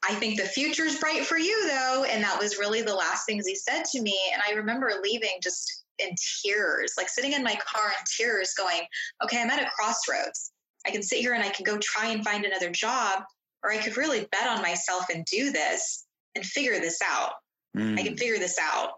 I 0.09 0.15
think 0.15 0.41
the 0.41 0.47
future's 0.47 0.99
bright 0.99 1.27
for 1.27 1.39
you, 1.39 1.69
though. 1.69 2.05
And 2.05 2.23
that 2.23 2.39
was 2.39 2.59
really 2.59 2.83
the 2.83 2.95
last 2.95 3.27
things 3.27 3.47
he 3.47 3.57
said 3.57 3.85
to 3.87 4.01
me. 4.01 4.19
And 4.33 4.41
I 4.47 4.53
remember 4.53 4.93
leaving 5.03 5.39
just 5.43 5.80
in 6.01 6.15
tears, 6.43 6.95
like 6.97 7.09
sitting 7.09 7.33
in 7.33 7.43
my 7.43 7.57
car 7.57 7.89
in 7.89 8.05
tears, 8.07 8.55
going, 8.57 8.83
okay, 9.23 9.41
I'm 9.41 9.51
at 9.51 9.63
a 9.63 9.71
crossroads. 9.71 10.53
I 10.87 10.91
can 10.91 11.03
sit 11.03 11.21
here 11.21 11.35
and 11.35 11.43
I 11.43 11.51
can 11.51 11.65
go 11.65 11.79
try 11.79 12.09
and 12.09 12.25
find 12.25 12.45
another 12.45 12.71
job, 12.71 13.23
or 13.63 13.71
I 13.71 13.79
could 13.79 13.97
really 13.97 14.27
bet 14.33 14.49
on 14.49 14.63
myself 14.63 15.07
and 15.13 15.25
do 15.27 15.53
this 15.53 16.07
and 16.35 16.45
figure 16.45 16.81
this 16.81 17.01
out. 17.05 17.33
Mm. 17.77 17.99
I 17.99 18.03
can 18.03 18.17
figure 18.17 18.39
this 18.39 18.59
out. 18.61 18.93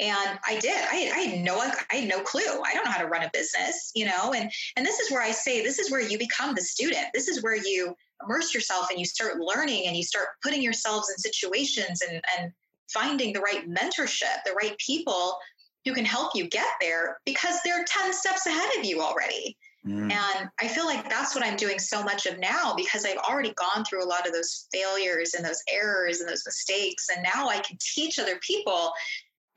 And 0.00 0.38
I 0.46 0.58
did. 0.58 0.74
I, 0.74 1.12
I 1.14 1.20
had 1.20 1.44
no 1.44 1.58
I 1.58 1.94
had 1.94 2.08
no 2.08 2.20
clue. 2.22 2.42
I 2.42 2.74
don't 2.74 2.84
know 2.84 2.90
how 2.90 3.00
to 3.00 3.06
run 3.06 3.22
a 3.22 3.30
business, 3.32 3.92
you 3.94 4.04
know. 4.04 4.32
And 4.32 4.50
and 4.76 4.84
this 4.84 4.98
is 4.98 5.12
where 5.12 5.22
I 5.22 5.30
say 5.30 5.62
this 5.62 5.78
is 5.78 5.90
where 5.90 6.00
you 6.00 6.18
become 6.18 6.54
the 6.54 6.62
student. 6.62 7.06
This 7.14 7.28
is 7.28 7.42
where 7.42 7.56
you 7.56 7.94
immerse 8.24 8.54
yourself 8.54 8.90
and 8.90 8.98
you 8.98 9.04
start 9.04 9.38
learning 9.38 9.86
and 9.86 9.96
you 9.96 10.02
start 10.02 10.28
putting 10.42 10.62
yourselves 10.62 11.10
in 11.10 11.18
situations 11.18 12.02
and 12.02 12.20
and 12.38 12.52
finding 12.92 13.32
the 13.32 13.40
right 13.40 13.68
mentorship, 13.68 14.42
the 14.44 14.52
right 14.52 14.76
people 14.78 15.36
who 15.84 15.92
can 15.92 16.04
help 16.04 16.32
you 16.34 16.48
get 16.48 16.68
there 16.80 17.18
because 17.24 17.58
they're 17.64 17.84
10 17.84 18.12
steps 18.12 18.46
ahead 18.46 18.70
of 18.78 18.84
you 18.84 19.00
already. 19.00 19.56
Mm. 19.86 20.12
And 20.12 20.50
I 20.60 20.68
feel 20.68 20.86
like 20.86 21.08
that's 21.08 21.34
what 21.34 21.44
I'm 21.44 21.56
doing 21.56 21.78
so 21.78 22.04
much 22.04 22.26
of 22.26 22.38
now 22.38 22.74
because 22.76 23.04
I've 23.04 23.16
already 23.18 23.52
gone 23.54 23.84
through 23.84 24.04
a 24.04 24.06
lot 24.06 24.26
of 24.26 24.32
those 24.32 24.68
failures 24.72 25.34
and 25.34 25.44
those 25.44 25.60
errors 25.68 26.20
and 26.20 26.28
those 26.28 26.44
mistakes. 26.46 27.08
And 27.12 27.22
now 27.22 27.48
I 27.48 27.58
can 27.60 27.76
teach 27.80 28.18
other 28.18 28.38
people 28.46 28.92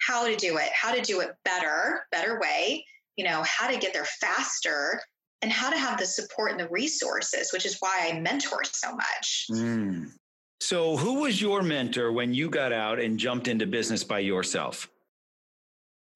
how 0.01 0.27
to 0.27 0.36
do 0.36 0.58
it, 0.58 0.70
how 0.74 0.94
to 0.94 1.01
do 1.01 1.22
it 1.22 1.32
better, 1.44 2.05
better 2.12 2.39
way, 2.39 2.84
you 3.15 3.24
know, 3.24 3.44
how 3.46 3.70
to 3.70 3.77
get 3.77 3.94
there 3.94 4.05
faster 4.05 5.00
and 5.41 5.51
how 5.51 5.70
to 5.70 5.77
have 5.77 6.00
the 6.00 6.05
support 6.05 6.51
and 6.51 6.60
the 6.60 6.70
resources, 6.70 7.51
which 7.53 7.65
is 7.65 7.77
why 7.79 8.10
I 8.12 8.20
mentor 8.20 8.63
so 8.63 8.96
much. 8.96 9.46
Mm. 9.51 10.12
So, 10.60 10.98
who 10.98 11.22
was 11.22 11.39
your 11.39 11.62
mentor 11.62 12.12
when 12.12 12.34
you 12.34 12.50
got 12.50 12.72
out 12.72 13.00
and 13.00 13.20
jumped 13.20 13.48
into 13.48 13.67
business 13.67 14.03
by 14.03 14.20
yourself? 14.20 14.89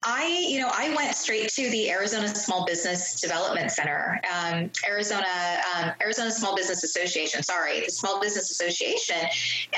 I, 0.04 0.46
you 0.48 0.62
know, 0.62 0.70
I 0.74 0.96
went 0.96 1.14
straight 1.14 1.50
to 1.50 1.70
the 1.70 1.92
Arizona 1.92 2.30
Small 2.30 2.66
Business 2.66 3.20
Development 3.20 3.70
Center, 3.70 4.22
um, 4.34 4.72
Arizona, 4.88 5.28
um, 5.76 5.92
Arizona 6.02 6.32
Small 6.32 6.56
Business 6.56 6.84
Association. 6.84 7.44
Sorry, 7.44 7.82
the 7.82 7.92
Small 7.92 8.22
Business 8.22 8.50
Association, 8.50 9.18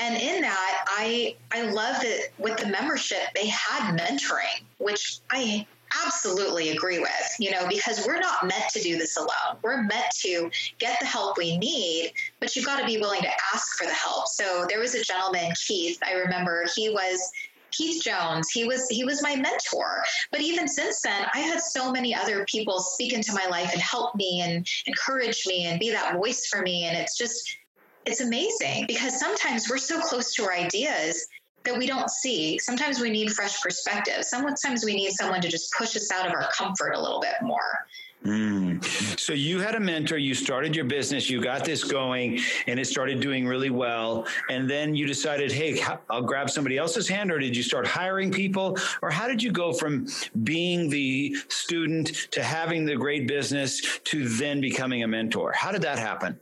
and 0.00 0.16
in 0.16 0.42
that, 0.42 0.84
I 0.86 1.34
I 1.50 1.62
love 1.62 2.00
that 2.02 2.28
with 2.38 2.56
the 2.56 2.68
membership 2.68 3.18
they 3.34 3.48
had 3.48 3.98
mentoring, 3.98 4.62
which 4.78 5.18
I 5.30 5.66
absolutely 6.06 6.70
agree 6.70 7.00
with. 7.00 7.36
You 7.40 7.50
know, 7.50 7.66
because 7.68 8.06
we're 8.06 8.20
not 8.20 8.46
meant 8.46 8.68
to 8.74 8.80
do 8.80 8.96
this 8.98 9.16
alone. 9.16 9.58
We're 9.62 9.82
meant 9.82 10.10
to 10.20 10.48
get 10.78 11.00
the 11.00 11.06
help 11.06 11.36
we 11.36 11.58
need, 11.58 12.12
but 12.38 12.54
you've 12.54 12.64
got 12.64 12.78
to 12.78 12.86
be 12.86 12.98
willing 12.98 13.22
to 13.22 13.30
ask 13.52 13.76
for 13.76 13.86
the 13.86 13.94
help. 13.94 14.28
So 14.28 14.66
there 14.68 14.78
was 14.78 14.94
a 14.94 15.02
gentleman, 15.02 15.52
Keith. 15.66 15.98
I 16.06 16.12
remember 16.12 16.64
he 16.76 16.90
was 16.90 17.32
Keith 17.72 18.02
Jones, 18.02 18.50
he 18.50 18.64
was 18.64 18.88
he 18.88 19.04
was 19.04 19.22
my 19.22 19.34
mentor. 19.34 20.02
But 20.30 20.40
even 20.40 20.68
since 20.68 21.02
then, 21.02 21.26
I 21.34 21.38
had 21.38 21.60
so 21.60 21.90
many 21.90 22.14
other 22.14 22.44
people 22.46 22.80
speak 22.80 23.12
into 23.12 23.32
my 23.32 23.46
life 23.46 23.70
and 23.72 23.80
help 23.80 24.14
me 24.14 24.42
and 24.44 24.66
encourage 24.86 25.46
me 25.46 25.66
and 25.66 25.80
be 25.80 25.90
that 25.90 26.14
voice 26.14 26.46
for 26.46 26.62
me. 26.62 26.84
And 26.84 26.96
it's 26.96 27.16
just 27.16 27.58
it's 28.04 28.20
amazing 28.20 28.86
because 28.86 29.18
sometimes 29.18 29.68
we're 29.70 29.78
so 29.78 30.00
close 30.00 30.34
to 30.34 30.44
our 30.44 30.52
ideas 30.52 31.26
that 31.64 31.78
we 31.78 31.86
don't 31.86 32.10
see. 32.10 32.58
Sometimes 32.58 33.00
we 33.00 33.10
need 33.10 33.32
fresh 33.32 33.62
perspective. 33.62 34.24
Sometimes 34.24 34.84
we 34.84 34.94
need 34.94 35.12
someone 35.12 35.40
to 35.40 35.48
just 35.48 35.72
push 35.78 35.96
us 35.96 36.10
out 36.10 36.26
of 36.26 36.32
our 36.32 36.48
comfort 36.50 36.92
a 36.92 37.00
little 37.00 37.20
bit 37.20 37.36
more. 37.42 37.86
Mm. 38.24 39.18
So 39.18 39.32
you 39.32 39.58
had 39.58 39.74
a 39.74 39.80
mentor, 39.80 40.16
you 40.16 40.34
started 40.34 40.76
your 40.76 40.84
business, 40.84 41.28
you 41.28 41.40
got 41.42 41.64
this 41.64 41.82
going, 41.82 42.38
and 42.68 42.78
it 42.78 42.86
started 42.86 43.20
doing 43.20 43.46
really 43.46 43.70
well. 43.70 44.26
And 44.48 44.70
then 44.70 44.94
you 44.94 45.06
decided, 45.06 45.50
hey, 45.50 45.82
I'll 46.08 46.22
grab 46.22 46.48
somebody 46.48 46.78
else's 46.78 47.08
hand, 47.08 47.32
or 47.32 47.38
did 47.38 47.56
you 47.56 47.62
start 47.64 47.86
hiring 47.86 48.30
people? 48.30 48.78
Or 49.02 49.10
how 49.10 49.26
did 49.26 49.42
you 49.42 49.50
go 49.50 49.72
from 49.72 50.06
being 50.44 50.88
the 50.88 51.36
student 51.48 52.08
to 52.30 52.42
having 52.42 52.84
the 52.84 52.96
great 52.96 53.26
business 53.26 53.98
to 54.04 54.28
then 54.28 54.60
becoming 54.60 55.02
a 55.02 55.08
mentor? 55.08 55.52
How 55.52 55.72
did 55.72 55.82
that 55.82 55.98
happen? 55.98 56.38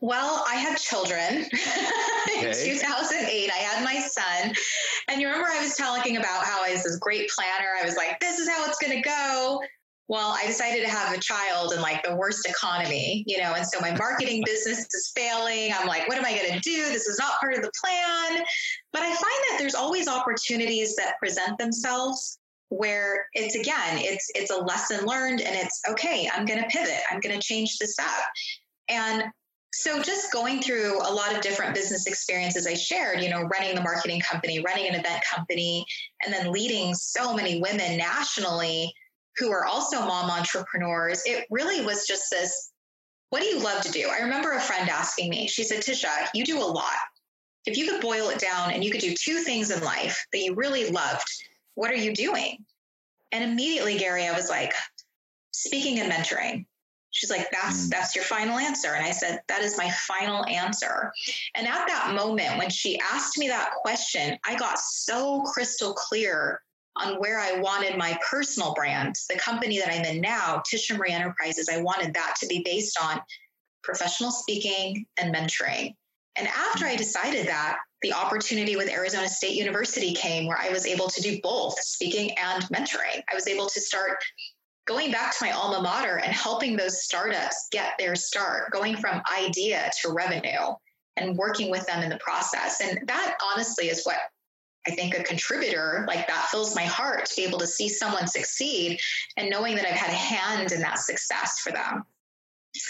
Well, 0.00 0.44
I 0.48 0.56
had 0.56 0.76
children. 0.78 1.46
Okay. 2.38 2.48
in 2.48 2.78
2008, 2.78 3.50
I 3.50 3.54
had 3.56 3.84
my 3.84 4.00
son. 4.00 4.54
And 5.08 5.20
you 5.20 5.26
remember 5.26 5.48
I 5.48 5.60
was 5.60 5.74
talking 5.74 6.16
about 6.16 6.44
how 6.44 6.64
I 6.64 6.72
was 6.72 6.84
this 6.84 6.96
great 6.96 7.28
planner. 7.28 7.68
I 7.80 7.84
was 7.84 7.96
like, 7.96 8.20
this 8.20 8.38
is 8.38 8.48
how 8.48 8.64
it's 8.64 8.78
going 8.78 9.02
to 9.02 9.02
go 9.02 9.60
well, 10.12 10.36
I 10.38 10.46
decided 10.46 10.84
to 10.84 10.90
have 10.90 11.16
a 11.16 11.18
child 11.18 11.72
in 11.72 11.80
like 11.80 12.02
the 12.02 12.14
worst 12.14 12.46
economy, 12.46 13.24
you 13.26 13.38
know, 13.38 13.54
and 13.54 13.66
so 13.66 13.80
my 13.80 13.96
marketing 13.96 14.42
business 14.46 14.86
is 14.92 15.10
failing. 15.16 15.72
I'm 15.72 15.86
like, 15.86 16.06
what 16.06 16.18
am 16.18 16.26
I 16.26 16.36
going 16.36 16.52
to 16.52 16.60
do? 16.60 16.84
This 16.90 17.06
is 17.06 17.18
not 17.18 17.40
part 17.40 17.54
of 17.54 17.62
the 17.62 17.72
plan. 17.82 18.44
But 18.92 19.00
I 19.00 19.06
find 19.06 19.18
that 19.22 19.56
there's 19.58 19.74
always 19.74 20.08
opportunities 20.08 20.96
that 20.96 21.14
present 21.18 21.56
themselves 21.56 22.38
where 22.68 23.24
it's 23.32 23.54
again, 23.54 24.00
it's 24.00 24.30
it's 24.34 24.50
a 24.50 24.58
lesson 24.58 25.06
learned 25.06 25.40
and 25.40 25.56
it's 25.56 25.80
okay, 25.88 26.28
I'm 26.30 26.44
going 26.44 26.60
to 26.60 26.68
pivot. 26.68 27.00
I'm 27.10 27.20
going 27.20 27.34
to 27.34 27.42
change 27.42 27.78
this 27.78 27.98
up. 27.98 28.24
And 28.90 29.24
so 29.72 30.02
just 30.02 30.30
going 30.30 30.60
through 30.60 30.98
a 30.98 31.10
lot 31.10 31.34
of 31.34 31.40
different 31.40 31.74
business 31.74 32.06
experiences 32.06 32.66
I 32.66 32.74
shared, 32.74 33.22
you 33.22 33.30
know, 33.30 33.44
running 33.44 33.74
the 33.74 33.80
marketing 33.80 34.20
company, 34.20 34.60
running 34.60 34.88
an 34.88 34.94
event 34.94 35.22
company, 35.34 35.86
and 36.22 36.34
then 36.34 36.52
leading 36.52 36.92
so 36.92 37.34
many 37.34 37.62
women 37.62 37.96
nationally 37.96 38.92
who 39.38 39.50
are 39.50 39.64
also 39.64 40.00
mom 40.00 40.30
entrepreneurs, 40.30 41.22
it 41.24 41.46
really 41.50 41.84
was 41.84 42.06
just 42.06 42.30
this 42.30 42.72
what 43.32 43.40
do 43.40 43.48
you 43.48 43.60
love 43.60 43.82
to 43.82 43.90
do? 43.90 44.10
I 44.10 44.20
remember 44.20 44.52
a 44.52 44.60
friend 44.60 44.90
asking 44.90 45.30
me, 45.30 45.48
she 45.48 45.64
said, 45.64 45.80
Tisha, 45.80 46.28
you 46.34 46.44
do 46.44 46.58
a 46.58 46.68
lot. 46.68 46.98
If 47.64 47.78
you 47.78 47.88
could 47.88 48.02
boil 48.02 48.28
it 48.28 48.38
down 48.38 48.72
and 48.72 48.84
you 48.84 48.90
could 48.90 49.00
do 49.00 49.14
two 49.14 49.38
things 49.38 49.70
in 49.70 49.82
life 49.82 50.26
that 50.32 50.40
you 50.40 50.54
really 50.54 50.90
loved, 50.90 51.26
what 51.74 51.90
are 51.90 51.96
you 51.96 52.12
doing? 52.12 52.58
And 53.32 53.42
immediately, 53.42 53.96
Gary, 53.96 54.26
I 54.26 54.36
was 54.36 54.50
like, 54.50 54.74
speaking 55.52 55.98
and 55.98 56.12
mentoring. 56.12 56.66
She's 57.12 57.30
like, 57.30 57.50
that's 57.50 57.86
mm. 57.86 57.90
that's 57.90 58.14
your 58.14 58.24
final 58.24 58.58
answer. 58.58 58.88
And 58.88 59.06
I 59.06 59.12
said, 59.12 59.40
that 59.48 59.62
is 59.62 59.78
my 59.78 59.90
final 59.90 60.44
answer. 60.44 61.10
And 61.54 61.66
at 61.66 61.86
that 61.86 62.14
moment, 62.14 62.58
when 62.58 62.68
she 62.68 63.00
asked 63.00 63.38
me 63.38 63.48
that 63.48 63.70
question, 63.80 64.36
I 64.46 64.56
got 64.56 64.78
so 64.78 65.40
crystal 65.42 65.94
clear 65.94 66.60
on 66.96 67.14
where 67.14 67.40
I 67.40 67.58
wanted 67.60 67.96
my 67.96 68.18
personal 68.28 68.74
brand, 68.74 69.14
the 69.28 69.38
company 69.38 69.78
that 69.78 69.92
I'm 69.92 70.04
in 70.04 70.20
now, 70.20 70.62
Tisha 70.70 70.96
Marie 70.96 71.10
Enterprises, 71.10 71.68
I 71.72 71.80
wanted 71.80 72.14
that 72.14 72.34
to 72.40 72.46
be 72.46 72.62
based 72.64 72.98
on 73.02 73.20
professional 73.82 74.30
speaking 74.30 75.06
and 75.18 75.34
mentoring. 75.34 75.94
And 76.36 76.48
after 76.48 76.86
I 76.86 76.96
decided 76.96 77.46
that, 77.48 77.78
the 78.02 78.12
opportunity 78.12 78.74
with 78.74 78.90
Arizona 78.90 79.28
State 79.28 79.54
University 79.54 80.12
came 80.12 80.46
where 80.46 80.58
I 80.60 80.70
was 80.70 80.86
able 80.86 81.08
to 81.08 81.20
do 81.22 81.38
both 81.42 81.78
speaking 81.78 82.36
and 82.38 82.64
mentoring. 82.64 83.22
I 83.30 83.34
was 83.34 83.46
able 83.46 83.68
to 83.68 83.80
start 83.80 84.18
going 84.86 85.12
back 85.12 85.36
to 85.36 85.44
my 85.44 85.52
alma 85.52 85.80
mater 85.80 86.16
and 86.18 86.32
helping 86.32 86.76
those 86.76 87.04
startups 87.04 87.68
get 87.70 87.92
their 87.98 88.16
start, 88.16 88.72
going 88.72 88.96
from 88.96 89.22
idea 89.32 89.90
to 90.02 90.10
revenue 90.10 90.74
and 91.16 91.36
working 91.36 91.70
with 91.70 91.86
them 91.86 92.02
in 92.02 92.08
the 92.08 92.18
process. 92.18 92.80
And 92.80 93.06
that 93.06 93.36
honestly 93.52 93.88
is 93.88 94.02
what 94.04 94.16
I 94.86 94.90
think 94.90 95.16
a 95.16 95.22
contributor 95.22 96.04
like 96.08 96.26
that 96.26 96.48
fills 96.50 96.74
my 96.74 96.84
heart 96.84 97.26
to 97.26 97.36
be 97.36 97.44
able 97.44 97.58
to 97.58 97.66
see 97.66 97.88
someone 97.88 98.26
succeed 98.26 99.00
and 99.36 99.48
knowing 99.48 99.76
that 99.76 99.86
I've 99.86 99.98
had 99.98 100.10
a 100.10 100.14
hand 100.14 100.72
in 100.72 100.80
that 100.80 100.98
success 100.98 101.60
for 101.60 101.72
them. 101.72 102.04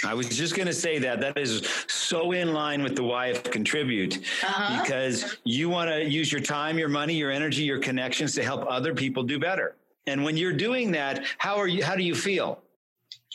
I 0.04 0.14
was 0.14 0.28
just 0.28 0.54
going 0.54 0.66
to 0.66 0.72
say 0.72 0.98
that 1.00 1.20
that 1.20 1.36
is 1.36 1.68
so 1.88 2.32
in 2.32 2.52
line 2.52 2.82
with 2.82 2.94
the 2.94 3.02
why 3.02 3.26
of 3.26 3.42
contribute 3.42 4.18
uh-huh. 4.42 4.82
because 4.82 5.36
you 5.44 5.68
want 5.68 5.90
to 5.90 6.08
use 6.08 6.30
your 6.30 6.40
time, 6.40 6.78
your 6.78 6.88
money, 6.88 7.14
your 7.14 7.30
energy, 7.32 7.64
your 7.64 7.80
connections 7.80 8.34
to 8.36 8.44
help 8.44 8.64
other 8.68 8.94
people 8.94 9.24
do 9.24 9.40
better. 9.40 9.76
And 10.06 10.24
when 10.24 10.36
you're 10.36 10.52
doing 10.52 10.92
that, 10.92 11.24
how 11.38 11.56
are 11.56 11.66
you 11.66 11.84
how 11.84 11.96
do 11.96 12.02
you 12.02 12.14
feel? 12.14 12.60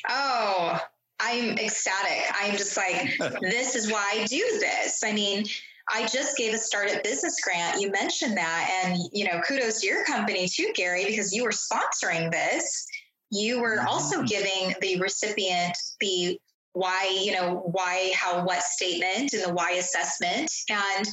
Oh, 0.09 0.79
I'm 1.19 1.57
ecstatic. 1.57 2.23
I'm 2.39 2.57
just 2.57 2.77
like 2.77 3.17
this 3.41 3.75
is 3.75 3.91
why 3.91 4.05
I 4.13 4.25
do 4.25 4.43
this. 4.59 5.03
I 5.03 5.11
mean, 5.11 5.45
I 5.89 6.05
just 6.07 6.37
gave 6.37 6.53
a 6.53 6.57
startup 6.57 7.03
business 7.03 7.39
grant. 7.41 7.79
You 7.79 7.91
mentioned 7.91 8.37
that. 8.37 8.83
And, 8.83 8.97
you 9.13 9.25
know, 9.25 9.41
kudos 9.41 9.81
to 9.81 9.87
your 9.87 10.03
company 10.05 10.47
too, 10.47 10.71
Gary, 10.75 11.05
because 11.05 11.33
you 11.33 11.43
were 11.43 11.51
sponsoring 11.51 12.31
this. 12.31 12.85
You 13.31 13.61
were 13.61 13.81
also 13.87 14.23
giving 14.23 14.73
the 14.81 14.99
recipient 14.99 15.77
the 15.99 16.39
why, 16.73 17.19
you 17.23 17.33
know, 17.33 17.63
why, 17.71 18.11
how, 18.15 18.43
what 18.45 18.61
statement 18.61 19.33
and 19.33 19.43
the 19.43 19.53
why 19.53 19.71
assessment. 19.71 20.51
And 20.69 21.07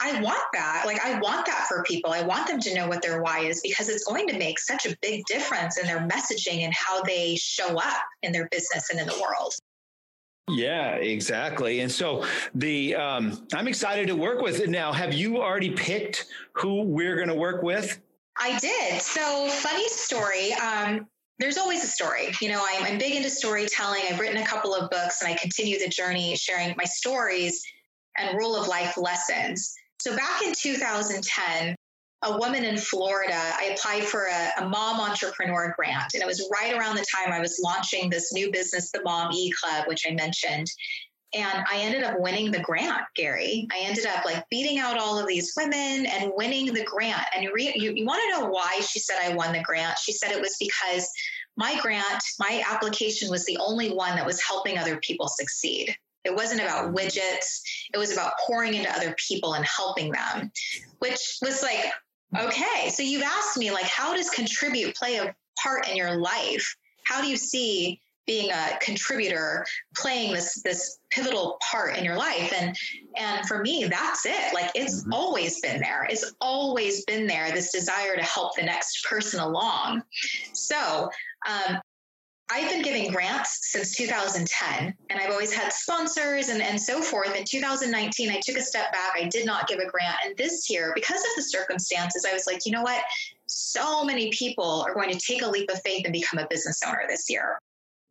I 0.00 0.20
want 0.20 0.42
that. 0.54 0.84
Like, 0.86 1.04
I 1.04 1.18
want 1.20 1.46
that 1.46 1.66
for 1.68 1.82
people. 1.84 2.12
I 2.12 2.22
want 2.22 2.46
them 2.48 2.60
to 2.60 2.74
know 2.74 2.88
what 2.88 3.02
their 3.02 3.22
why 3.22 3.40
is 3.40 3.60
because 3.60 3.88
it's 3.88 4.04
going 4.04 4.26
to 4.28 4.38
make 4.38 4.58
such 4.58 4.86
a 4.86 4.96
big 5.02 5.24
difference 5.26 5.78
in 5.78 5.86
their 5.86 6.08
messaging 6.08 6.60
and 6.64 6.74
how 6.74 7.02
they 7.02 7.36
show 7.36 7.76
up 7.76 8.02
in 8.22 8.32
their 8.32 8.48
business 8.50 8.90
and 8.90 9.00
in 9.00 9.06
the 9.06 9.20
world. 9.20 9.54
Yeah, 10.48 10.96
exactly. 10.96 11.80
And 11.80 11.90
so 11.90 12.24
the 12.54 12.94
um, 12.96 13.46
I'm 13.54 13.66
excited 13.66 14.08
to 14.08 14.16
work 14.16 14.42
with 14.42 14.60
it 14.60 14.68
now. 14.68 14.92
Have 14.92 15.14
you 15.14 15.40
already 15.40 15.70
picked 15.70 16.26
who 16.52 16.82
we're 16.82 17.16
going 17.16 17.28
to 17.28 17.34
work 17.34 17.62
with? 17.62 18.00
I 18.38 18.58
did. 18.58 19.00
So 19.00 19.48
funny 19.48 19.88
story. 19.88 20.52
Um, 20.54 21.06
there's 21.38 21.56
always 21.56 21.82
a 21.82 21.86
story. 21.86 22.32
You 22.40 22.50
know, 22.50 22.64
I'm, 22.72 22.84
I'm 22.84 22.98
big 22.98 23.14
into 23.14 23.30
storytelling. 23.30 24.02
I've 24.10 24.20
written 24.20 24.42
a 24.42 24.46
couple 24.46 24.74
of 24.74 24.90
books 24.90 25.22
and 25.22 25.32
I 25.32 25.36
continue 25.36 25.78
the 25.78 25.88
journey 25.88 26.36
sharing 26.36 26.74
my 26.76 26.84
stories 26.84 27.62
and 28.16 28.36
rule 28.38 28.54
of 28.54 28.68
life 28.68 28.96
lessons. 28.96 29.74
So 30.00 30.16
back 30.16 30.42
in 30.42 30.52
2010, 30.56 31.74
a 32.24 32.38
woman 32.38 32.64
in 32.64 32.76
Florida, 32.76 33.34
I 33.34 33.74
applied 33.74 34.04
for 34.04 34.26
a, 34.26 34.64
a, 34.64 34.68
mom 34.68 35.00
entrepreneur 35.00 35.74
grant. 35.76 36.14
And 36.14 36.22
it 36.22 36.26
was 36.26 36.48
right 36.52 36.74
around 36.74 36.96
the 36.96 37.06
time 37.14 37.32
I 37.32 37.40
was 37.40 37.60
launching 37.62 38.08
this 38.08 38.32
new 38.32 38.50
business, 38.50 38.90
the 38.90 39.02
Mom 39.02 39.32
E 39.32 39.52
Club, 39.52 39.86
which 39.86 40.04
I 40.08 40.14
mentioned. 40.14 40.66
And 41.34 41.64
I 41.70 41.78
ended 41.78 42.04
up 42.04 42.18
winning 42.18 42.50
the 42.50 42.60
grant, 42.60 43.02
Gary. 43.16 43.66
I 43.72 43.80
ended 43.80 44.06
up 44.06 44.24
like 44.24 44.48
beating 44.50 44.78
out 44.78 44.98
all 44.98 45.18
of 45.18 45.26
these 45.26 45.52
women 45.56 46.06
and 46.06 46.32
winning 46.36 46.72
the 46.72 46.84
grant. 46.84 47.24
And 47.36 47.48
re- 47.52 47.74
you, 47.74 47.92
you 47.92 48.06
want 48.06 48.22
to 48.22 48.40
know 48.40 48.48
why 48.48 48.80
she 48.80 49.00
said 49.00 49.18
I 49.20 49.34
won 49.34 49.52
the 49.52 49.62
grant? 49.62 49.98
She 49.98 50.12
said 50.12 50.30
it 50.30 50.40
was 50.40 50.56
because 50.60 51.08
my 51.56 51.78
grant, 51.80 52.22
my 52.38 52.62
application 52.70 53.30
was 53.30 53.44
the 53.46 53.58
only 53.58 53.90
one 53.90 54.16
that 54.16 54.26
was 54.26 54.40
helping 54.40 54.78
other 54.78 54.96
people 54.98 55.28
succeed. 55.28 55.94
It 56.24 56.34
wasn't 56.34 56.62
about 56.62 56.94
widgets. 56.94 57.60
It 57.92 57.98
was 57.98 58.12
about 58.12 58.32
pouring 58.46 58.74
into 58.74 58.90
other 58.90 59.14
people 59.28 59.54
and 59.54 59.64
helping 59.64 60.10
them, 60.12 60.50
which 60.98 61.38
was 61.42 61.62
like, 61.62 61.92
okay, 62.38 62.90
so 62.90 63.02
you've 63.02 63.22
asked 63.22 63.56
me, 63.56 63.70
like, 63.70 63.84
how 63.84 64.14
does 64.14 64.30
contribute 64.30 64.94
play 64.96 65.16
a 65.16 65.34
part 65.62 65.88
in 65.88 65.96
your 65.96 66.16
life? 66.16 66.76
How 67.06 67.20
do 67.20 67.28
you 67.28 67.36
see 67.36 68.00
being 68.26 68.50
a 68.50 68.78
contributor 68.80 69.64
playing 69.96 70.32
this 70.32 70.62
this 70.62 70.98
pivotal 71.10 71.58
part 71.70 71.96
in 71.96 72.04
your 72.04 72.16
life 72.16 72.52
and 72.58 72.76
and 73.16 73.46
for 73.46 73.62
me 73.62 73.84
that's 73.84 74.24
it 74.24 74.54
like 74.54 74.70
it's 74.74 75.02
mm-hmm. 75.02 75.12
always 75.12 75.60
been 75.60 75.80
there 75.80 76.06
it's 76.08 76.32
always 76.40 77.04
been 77.04 77.26
there 77.26 77.52
this 77.52 77.70
desire 77.70 78.16
to 78.16 78.22
help 78.22 78.56
the 78.56 78.62
next 78.62 79.04
person 79.04 79.40
along 79.40 80.02
so 80.52 81.08
um, 81.48 81.78
I've 82.50 82.68
been 82.70 82.82
giving 82.82 83.10
grants 83.10 83.72
since 83.72 83.94
2010, 83.96 84.94
and 85.08 85.18
I've 85.18 85.30
always 85.30 85.52
had 85.52 85.72
sponsors 85.72 86.50
and, 86.50 86.60
and 86.60 86.80
so 86.80 87.00
forth. 87.00 87.34
In 87.34 87.44
2019, 87.44 88.30
I 88.30 88.40
took 88.44 88.56
a 88.56 88.62
step 88.62 88.92
back. 88.92 89.12
I 89.16 89.28
did 89.28 89.46
not 89.46 89.66
give 89.66 89.78
a 89.78 89.86
grant. 89.86 90.16
And 90.26 90.36
this 90.36 90.68
year, 90.68 90.92
because 90.94 91.20
of 91.20 91.30
the 91.36 91.42
circumstances, 91.42 92.26
I 92.28 92.34
was 92.34 92.46
like, 92.46 92.66
you 92.66 92.72
know 92.72 92.82
what? 92.82 93.02
So 93.46 94.04
many 94.04 94.30
people 94.30 94.84
are 94.86 94.94
going 94.94 95.10
to 95.10 95.18
take 95.18 95.42
a 95.42 95.48
leap 95.48 95.70
of 95.70 95.80
faith 95.82 96.04
and 96.04 96.12
become 96.12 96.38
a 96.38 96.46
business 96.48 96.80
owner 96.86 97.04
this 97.08 97.30
year 97.30 97.58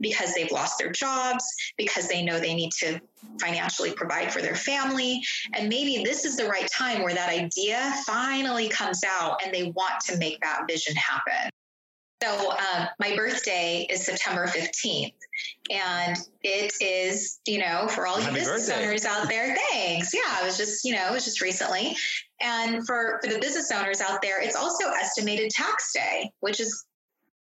because 0.02 0.34
they've 0.34 0.52
lost 0.52 0.80
their 0.80 0.92
jobs, 0.92 1.46
because 1.78 2.08
they 2.08 2.24
know 2.24 2.40
they 2.40 2.56
need 2.56 2.72
to 2.80 3.00
financially 3.40 3.94
provide 3.94 4.34
for 4.34 4.42
their 4.42 4.56
family. 4.56 5.22
And 5.54 5.70
maybe 5.70 6.04
this 6.04 6.26
is 6.26 6.36
the 6.36 6.48
right 6.48 6.68
time 6.76 7.04
where 7.04 7.14
that 7.14 7.30
idea 7.30 7.94
finally 8.06 8.68
comes 8.68 9.02
out 9.08 9.42
and 9.46 9.54
they 9.54 9.72
want 9.76 10.00
to 10.08 10.18
make 10.18 10.42
that 10.42 10.64
vision 10.68 10.96
happen. 10.96 11.50
So 12.24 12.52
um, 12.52 12.88
my 13.00 13.16
birthday 13.18 13.86
is 13.90 14.06
September 14.06 14.48
15th. 14.48 15.14
And 15.70 16.18
it 16.42 16.74
is, 16.80 17.42
you 17.46 17.60
know, 17.60 17.88
for 17.90 18.08
all 18.08 18.20
you 18.20 18.32
business 18.32 18.70
birthday. 18.70 18.86
owners 18.86 19.06
out 19.06 19.28
there, 19.28 19.58
thanks. 19.72 20.14
Yeah, 20.14 20.42
it 20.42 20.46
was 20.46 20.58
just, 20.58 20.86
you 20.86 20.96
know, 20.96 21.08
it 21.10 21.12
was 21.12 21.26
just 21.26 21.42
recently. 21.42 21.98
And 22.40 22.86
for, 22.86 23.20
for 23.22 23.30
the 23.30 23.40
business 23.40 23.72
owners 23.72 24.00
out 24.00 24.22
there, 24.22 24.42
it's 24.42 24.56
also 24.56 24.86
estimated 24.90 25.50
tax 25.50 25.92
day, 25.94 26.32
which 26.40 26.62
is 26.62 26.86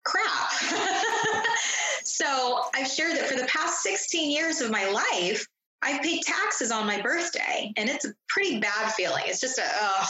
crap. 0.05 0.51
so 2.05 2.63
I've 2.75 2.89
shared 2.89 3.19
that 3.19 3.27
for 3.27 3.37
the 3.37 3.47
past 3.47 3.83
16 3.83 4.31
years 4.31 4.63
of 4.63 4.71
my 4.71 4.89
life, 4.89 5.47
I've 5.83 6.03
paid 6.03 6.23
taxes 6.23 6.71
on 6.71 6.87
my 6.87 7.01
birthday, 7.01 7.73
and 7.77 7.89
it's 7.89 8.05
a 8.05 8.13
pretty 8.29 8.61
bad 8.61 8.93
feeling. 8.93 9.25
It's 9.27 9.41
just 9.41 9.59
a, 9.59 9.65
oh, 9.67 10.09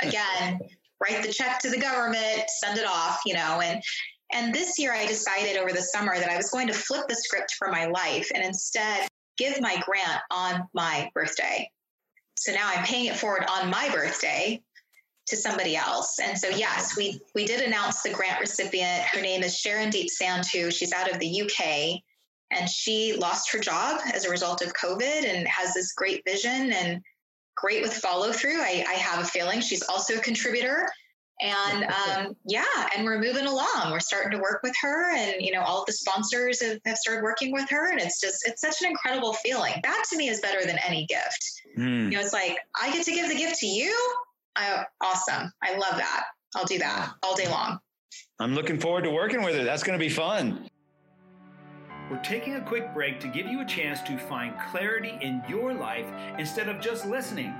again, 0.00 0.60
write 1.00 1.22
the 1.22 1.32
check 1.32 1.58
to 1.60 1.70
the 1.70 1.78
government, 1.78 2.44
send 2.48 2.78
it 2.78 2.86
off, 2.86 3.20
you 3.26 3.34
know, 3.34 3.60
and 3.62 3.82
and 4.32 4.52
this 4.54 4.78
year 4.78 4.92
I 4.92 5.06
decided 5.06 5.56
over 5.56 5.72
the 5.72 5.82
summer 5.82 6.18
that 6.18 6.30
I 6.30 6.36
was 6.36 6.50
going 6.50 6.66
to 6.66 6.72
flip 6.72 7.06
the 7.08 7.14
script 7.14 7.54
for 7.56 7.70
my 7.70 7.86
life 7.86 8.28
and 8.34 8.44
instead 8.44 9.06
give 9.38 9.60
my 9.60 9.80
grant 9.86 10.20
on 10.32 10.66
my 10.74 11.08
birthday. 11.14 11.70
So 12.36 12.52
now 12.52 12.68
I'm 12.74 12.84
paying 12.84 13.06
it 13.06 13.16
forward 13.16 13.44
on 13.48 13.70
my 13.70 13.88
birthday 13.90 14.60
to 15.26 15.36
somebody 15.36 15.76
else. 15.76 16.18
And 16.20 16.38
so 16.38 16.48
yes, 16.48 16.96
we 16.96 17.20
we 17.34 17.44
did 17.44 17.60
announce 17.60 18.02
the 18.02 18.10
grant 18.10 18.40
recipient. 18.40 19.02
Her 19.02 19.20
name 19.20 19.42
is 19.42 19.54
Sharondeep 19.54 20.08
Sandhu. 20.10 20.72
She's 20.72 20.92
out 20.92 21.10
of 21.10 21.18
the 21.18 21.42
UK 21.42 22.00
and 22.50 22.68
she 22.68 23.14
lost 23.14 23.50
her 23.52 23.58
job 23.58 24.00
as 24.12 24.24
a 24.24 24.30
result 24.30 24.62
of 24.62 24.72
COVID 24.74 25.24
and 25.24 25.46
has 25.48 25.74
this 25.74 25.92
great 25.92 26.22
vision 26.26 26.72
and 26.72 27.02
great 27.56 27.82
with 27.82 27.94
follow 27.94 28.32
through. 28.32 28.60
I, 28.60 28.84
I, 28.86 28.94
have 28.94 29.24
a 29.24 29.26
feeling 29.26 29.60
she's 29.60 29.82
also 29.82 30.16
a 30.16 30.20
contributor. 30.20 30.88
And 31.40 31.84
um, 31.84 32.36
yeah, 32.46 32.64
and 32.96 33.04
we're 33.04 33.18
moving 33.18 33.46
along. 33.46 33.90
We're 33.90 34.00
starting 34.00 34.30
to 34.30 34.38
work 34.38 34.60
with 34.62 34.74
her, 34.80 35.14
and 35.14 35.34
you 35.38 35.52
know, 35.52 35.60
all 35.60 35.80
of 35.80 35.86
the 35.86 35.92
sponsors 35.92 36.62
have, 36.62 36.78
have, 36.86 36.96
started 36.96 37.22
working 37.22 37.52
with 37.52 37.68
her, 37.68 37.90
and 37.90 38.00
it's 38.00 38.18
just 38.18 38.48
it's 38.48 38.62
such 38.62 38.80
an 38.80 38.88
incredible 38.88 39.34
feeling. 39.34 39.74
That 39.82 40.04
to 40.10 40.16
me 40.16 40.28
is 40.28 40.40
better 40.40 40.64
than 40.64 40.78
any 40.86 41.04
gift. 41.04 41.44
Mm. 41.76 42.04
You 42.04 42.10
know, 42.12 42.20
it's 42.20 42.32
like 42.32 42.56
I 42.80 42.90
get 42.90 43.04
to 43.04 43.12
give 43.12 43.28
the 43.28 43.34
gift 43.34 43.58
to 43.60 43.66
you. 43.66 43.94
I, 44.56 44.84
awesome. 45.02 45.52
I 45.62 45.76
love 45.76 45.98
that. 45.98 46.24
I'll 46.54 46.64
do 46.64 46.78
that 46.78 47.12
all 47.22 47.36
day 47.36 47.48
long. 47.48 47.80
I'm 48.40 48.54
looking 48.54 48.80
forward 48.80 49.04
to 49.04 49.10
working 49.10 49.42
with 49.42 49.56
her. 49.56 49.64
That's 49.64 49.82
going 49.82 49.98
to 49.98 50.02
be 50.02 50.08
fun. 50.08 50.70
We're 52.08 52.18
taking 52.18 52.54
a 52.54 52.60
quick 52.60 52.94
break 52.94 53.18
to 53.20 53.26
give 53.26 53.46
you 53.46 53.60
a 53.60 53.64
chance 53.64 54.00
to 54.02 54.16
find 54.16 54.54
clarity 54.70 55.18
in 55.20 55.42
your 55.48 55.74
life 55.74 56.06
instead 56.38 56.68
of 56.68 56.80
just 56.80 57.04
listening. 57.04 57.52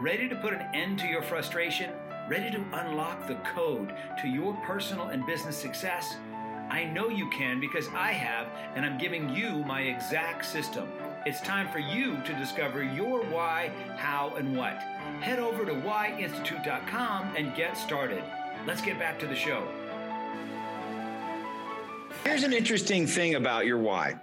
Ready 0.00 0.28
to 0.28 0.36
put 0.36 0.54
an 0.54 0.68
end 0.72 1.00
to 1.00 1.08
your 1.08 1.22
frustration? 1.22 1.90
Ready 2.28 2.48
to 2.52 2.64
unlock 2.72 3.26
the 3.26 3.34
code 3.36 3.92
to 4.20 4.28
your 4.28 4.54
personal 4.64 5.08
and 5.08 5.26
business 5.26 5.56
success? 5.56 6.14
I 6.70 6.84
know 6.84 7.08
you 7.08 7.28
can 7.30 7.58
because 7.58 7.88
I 7.92 8.12
have, 8.12 8.46
and 8.76 8.86
I'm 8.86 8.98
giving 8.98 9.28
you 9.34 9.64
my 9.64 9.80
exact 9.80 10.44
system. 10.44 10.88
It's 11.26 11.40
time 11.40 11.68
for 11.68 11.80
you 11.80 12.22
to 12.22 12.34
discover 12.34 12.84
your 12.84 13.24
why, 13.24 13.72
how, 13.96 14.32
and 14.36 14.56
what. 14.56 14.74
Head 15.20 15.40
over 15.40 15.64
to 15.64 15.72
whyinstitute.com 15.72 17.34
and 17.36 17.54
get 17.56 17.76
started. 17.76 18.22
Let's 18.64 18.80
get 18.80 18.98
back 19.00 19.18
to 19.18 19.26
the 19.26 19.34
show. 19.34 19.66
Here's 22.24 22.44
an 22.44 22.52
interesting 22.52 23.06
thing 23.06 23.34
about 23.34 23.66
your 23.66 23.78
why. 23.78 24.14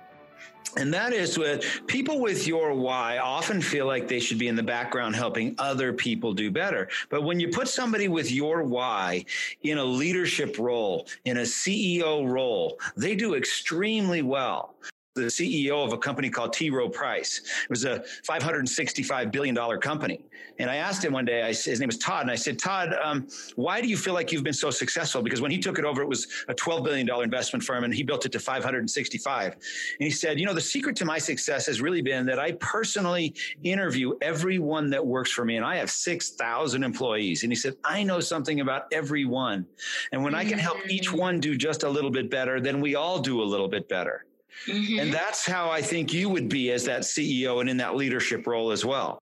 And 0.77 0.93
that 0.93 1.13
is 1.13 1.37
what 1.37 1.65
people 1.87 2.21
with 2.21 2.47
your 2.47 2.73
why 2.73 3.17
often 3.17 3.59
feel 3.59 3.87
like 3.87 4.07
they 4.07 4.19
should 4.19 4.37
be 4.37 4.47
in 4.47 4.55
the 4.55 4.63
background 4.63 5.15
helping 5.15 5.55
other 5.57 5.91
people 5.91 6.33
do 6.33 6.51
better. 6.51 6.87
But 7.09 7.23
when 7.23 7.39
you 7.39 7.49
put 7.49 7.67
somebody 7.67 8.07
with 8.07 8.31
your 8.31 8.63
why 8.63 9.25
in 9.63 9.79
a 9.79 9.83
leadership 9.83 10.57
role, 10.59 11.07
in 11.25 11.37
a 11.37 11.41
CEO 11.41 12.29
role, 12.29 12.79
they 12.95 13.15
do 13.15 13.33
extremely 13.33 14.21
well 14.21 14.75
the 15.19 15.27
CEO 15.27 15.85
of 15.85 15.93
a 15.93 15.97
company 15.97 16.29
called 16.29 16.53
T. 16.53 16.69
Rowe 16.69 16.89
Price. 16.89 17.41
It 17.63 17.69
was 17.69 17.85
a 17.85 18.03
$565 18.27 19.31
billion 19.31 19.79
company. 19.79 20.25
And 20.59 20.69
I 20.69 20.75
asked 20.75 21.03
him 21.03 21.13
one 21.13 21.23
day, 21.23 21.41
I, 21.41 21.47
his 21.47 21.79
name 21.79 21.87
was 21.87 21.97
Todd, 21.97 22.23
and 22.23 22.31
I 22.31 22.35
said, 22.35 22.59
Todd, 22.59 22.93
um, 23.01 23.27
why 23.55 23.79
do 23.79 23.87
you 23.87 23.95
feel 23.95 24.13
like 24.13 24.31
you've 24.31 24.43
been 24.43 24.53
so 24.53 24.69
successful? 24.69 25.21
Because 25.21 25.39
when 25.39 25.51
he 25.51 25.57
took 25.57 25.79
it 25.79 25.85
over, 25.85 26.01
it 26.01 26.07
was 26.07 26.27
a 26.49 26.53
$12 26.53 26.83
billion 26.83 27.09
investment 27.23 27.63
firm, 27.63 27.85
and 27.85 27.93
he 27.93 28.03
built 28.03 28.25
it 28.25 28.31
to 28.33 28.39
565. 28.39 29.53
And 29.53 29.61
he 29.99 30.11
said, 30.11 30.37
you 30.37 30.45
know, 30.45 30.53
the 30.53 30.59
secret 30.59 30.97
to 30.97 31.05
my 31.05 31.17
success 31.17 31.65
has 31.67 31.81
really 31.81 32.01
been 32.01 32.25
that 32.25 32.39
I 32.39 32.51
personally 32.53 33.33
interview 33.63 34.13
everyone 34.21 34.89
that 34.89 35.05
works 35.05 35.31
for 35.31 35.45
me, 35.45 35.55
and 35.55 35.65
I 35.65 35.77
have 35.77 35.89
6,000 35.89 36.83
employees. 36.83 37.43
And 37.43 37.51
he 37.51 37.55
said, 37.55 37.75
I 37.85 38.03
know 38.03 38.19
something 38.19 38.59
about 38.59 38.83
everyone. 38.91 39.65
And 40.11 40.23
when 40.23 40.35
I 40.35 40.43
can 40.43 40.59
help 40.59 40.77
each 40.89 41.09
mm. 41.09 41.19
one 41.19 41.39
do 41.39 41.55
just 41.55 41.83
a 41.83 41.89
little 41.89 42.11
bit 42.11 42.29
better, 42.29 42.59
then 42.59 42.81
we 42.81 42.95
all 42.95 43.19
do 43.19 43.41
a 43.41 43.43
little 43.43 43.69
bit 43.69 43.87
better. 43.87 44.25
Mm-hmm. 44.67 44.99
And 44.99 45.13
that's 45.13 45.45
how 45.45 45.69
I 45.69 45.81
think 45.81 46.13
you 46.13 46.29
would 46.29 46.49
be 46.49 46.71
as 46.71 46.85
that 46.85 47.01
CEO 47.01 47.61
and 47.61 47.69
in 47.69 47.77
that 47.77 47.95
leadership 47.95 48.47
role 48.47 48.71
as 48.71 48.85
well. 48.85 49.19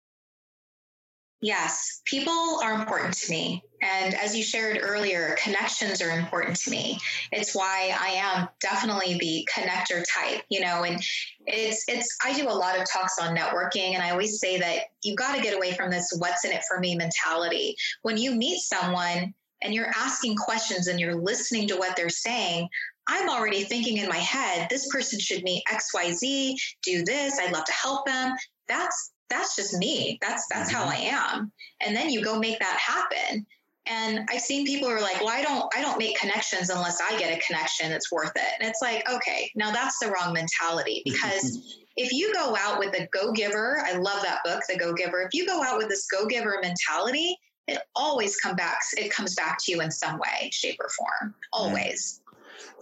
Yes, 1.40 2.02
people 2.06 2.60
are 2.64 2.74
important 2.74 3.14
to 3.14 3.32
me. 3.32 3.64
And 3.84 4.16
as 4.16 4.36
you 4.36 4.42
shared 4.42 4.80
earlier, 4.82 5.38
connections 5.42 6.02
are 6.02 6.10
important 6.10 6.58
to 6.62 6.72
me. 6.72 6.98
It's 7.32 7.54
why 7.54 7.96
I 8.00 8.08
am 8.14 8.50
definitely 8.60 9.20
the 9.20 9.48
connector 9.54 10.04
type, 10.12 10.42
you 10.50 10.62
know, 10.62 10.84
and 10.84 11.00
it's 11.46 11.84
it's 11.88 12.18
I 12.26 12.34
do 12.34 12.48
a 12.48 12.50
lot 12.50 12.80
of 12.80 12.88
talks 12.92 13.20
on 13.22 13.38
networking 13.38 13.94
and 13.94 14.02
I 14.02 14.10
always 14.10 14.40
say 14.40 14.58
that 14.58 14.86
you've 15.04 15.18
got 15.18 15.36
to 15.36 15.42
get 15.42 15.56
away 15.56 15.74
from 15.74 15.92
this 15.92 16.12
what's 16.18 16.44
in 16.44 16.52
it 16.52 16.64
for 16.68 16.80
me 16.80 16.96
mentality. 16.96 17.76
When 18.02 18.18
you 18.18 18.34
meet 18.34 18.60
someone 18.60 19.36
and 19.62 19.76
you're 19.76 19.92
asking 19.96 20.38
questions 20.38 20.88
and 20.88 21.00
you're 21.00 21.16
listening 21.16 21.68
to 21.68 21.78
what 21.78 21.96
they're 21.96 22.10
saying, 22.10 22.68
I'm 23.08 23.30
already 23.30 23.64
thinking 23.64 23.98
in 23.98 24.10
my 24.10 24.18
head, 24.18 24.68
this 24.70 24.88
person 24.90 25.20
should 25.20 25.44
meet 25.44 25.64
XYZ, 25.72 26.56
do 26.84 27.04
this, 27.04 27.40
I'd 27.40 27.54
love 27.54 27.66
to 27.66 27.74
help 27.74 28.06
them. 28.06 28.36
That's 28.68 29.12
that's 29.30 29.56
just 29.56 29.78
me. 29.78 30.18
That's 30.22 30.46
that's 30.52 30.72
mm-hmm. 30.72 30.84
how 30.84 30.90
I 30.90 30.96
am. 30.96 31.52
And 31.82 31.96
then 31.96 32.10
you 32.10 32.24
go 32.24 32.40
make 32.40 32.60
that 32.60 32.78
happen. 32.80 33.46
And 33.90 34.28
I've 34.30 34.42
seen 34.42 34.66
people 34.66 34.90
who 34.90 34.96
are 34.96 35.02
like, 35.02 35.22
well, 35.22 35.30
I 35.30 35.42
don't 35.42 35.70
I 35.76 35.82
don't 35.82 35.98
make 35.98 36.20
connections 36.20 36.70
unless 36.70 37.00
I 37.02 37.18
get 37.18 37.38
a 37.38 37.42
connection 37.46 37.90
that's 37.90 38.12
worth 38.12 38.34
it. 38.36 38.54
And 38.60 38.70
it's 38.70 38.82
like, 38.82 39.10
okay, 39.10 39.50
now 39.56 39.72
that's 39.72 40.00
the 40.00 40.12
wrong 40.12 40.34
mentality 40.34 41.02
because 41.06 41.84
if 41.96 42.12
you 42.12 42.34
go 42.34 42.56
out 42.60 42.80
with 42.80 42.94
a 43.00 43.08
go 43.12 43.32
giver, 43.32 43.84
I 43.86 43.94
love 43.94 44.22
that 44.24 44.44
book, 44.44 44.62
The 44.70 44.78
Go 44.78 44.94
Giver. 44.94 45.22
If 45.22 45.30
you 45.34 45.48
go 45.48 45.64
out 45.64 45.78
with 45.78 45.90
this 45.90 46.06
go 46.06 46.28
giver 46.28 46.60
mentality, 46.62 47.36
it 47.68 47.80
always 47.96 48.38
come 48.38 48.56
back 48.56 48.80
it 48.98 49.12
comes 49.12 49.36
back 49.36 49.58
to 49.64 49.72
you 49.72 49.82
in 49.82 49.92
some 49.92 50.20
way, 50.20 50.50
shape 50.52 50.78
or 50.80 50.90
form. 50.90 51.34
Always. 51.52 52.22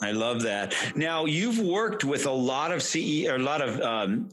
I 0.02 0.12
love 0.12 0.42
that. 0.44 0.76
Now 0.96 1.26
you've 1.26 1.60
worked 1.60 2.04
with 2.04 2.26
a 2.26 2.32
lot 2.32 2.72
of 2.72 2.84
CE 2.84 3.26
a 3.28 3.38
lot 3.38 3.62
of 3.62 3.80
um, 3.82 4.30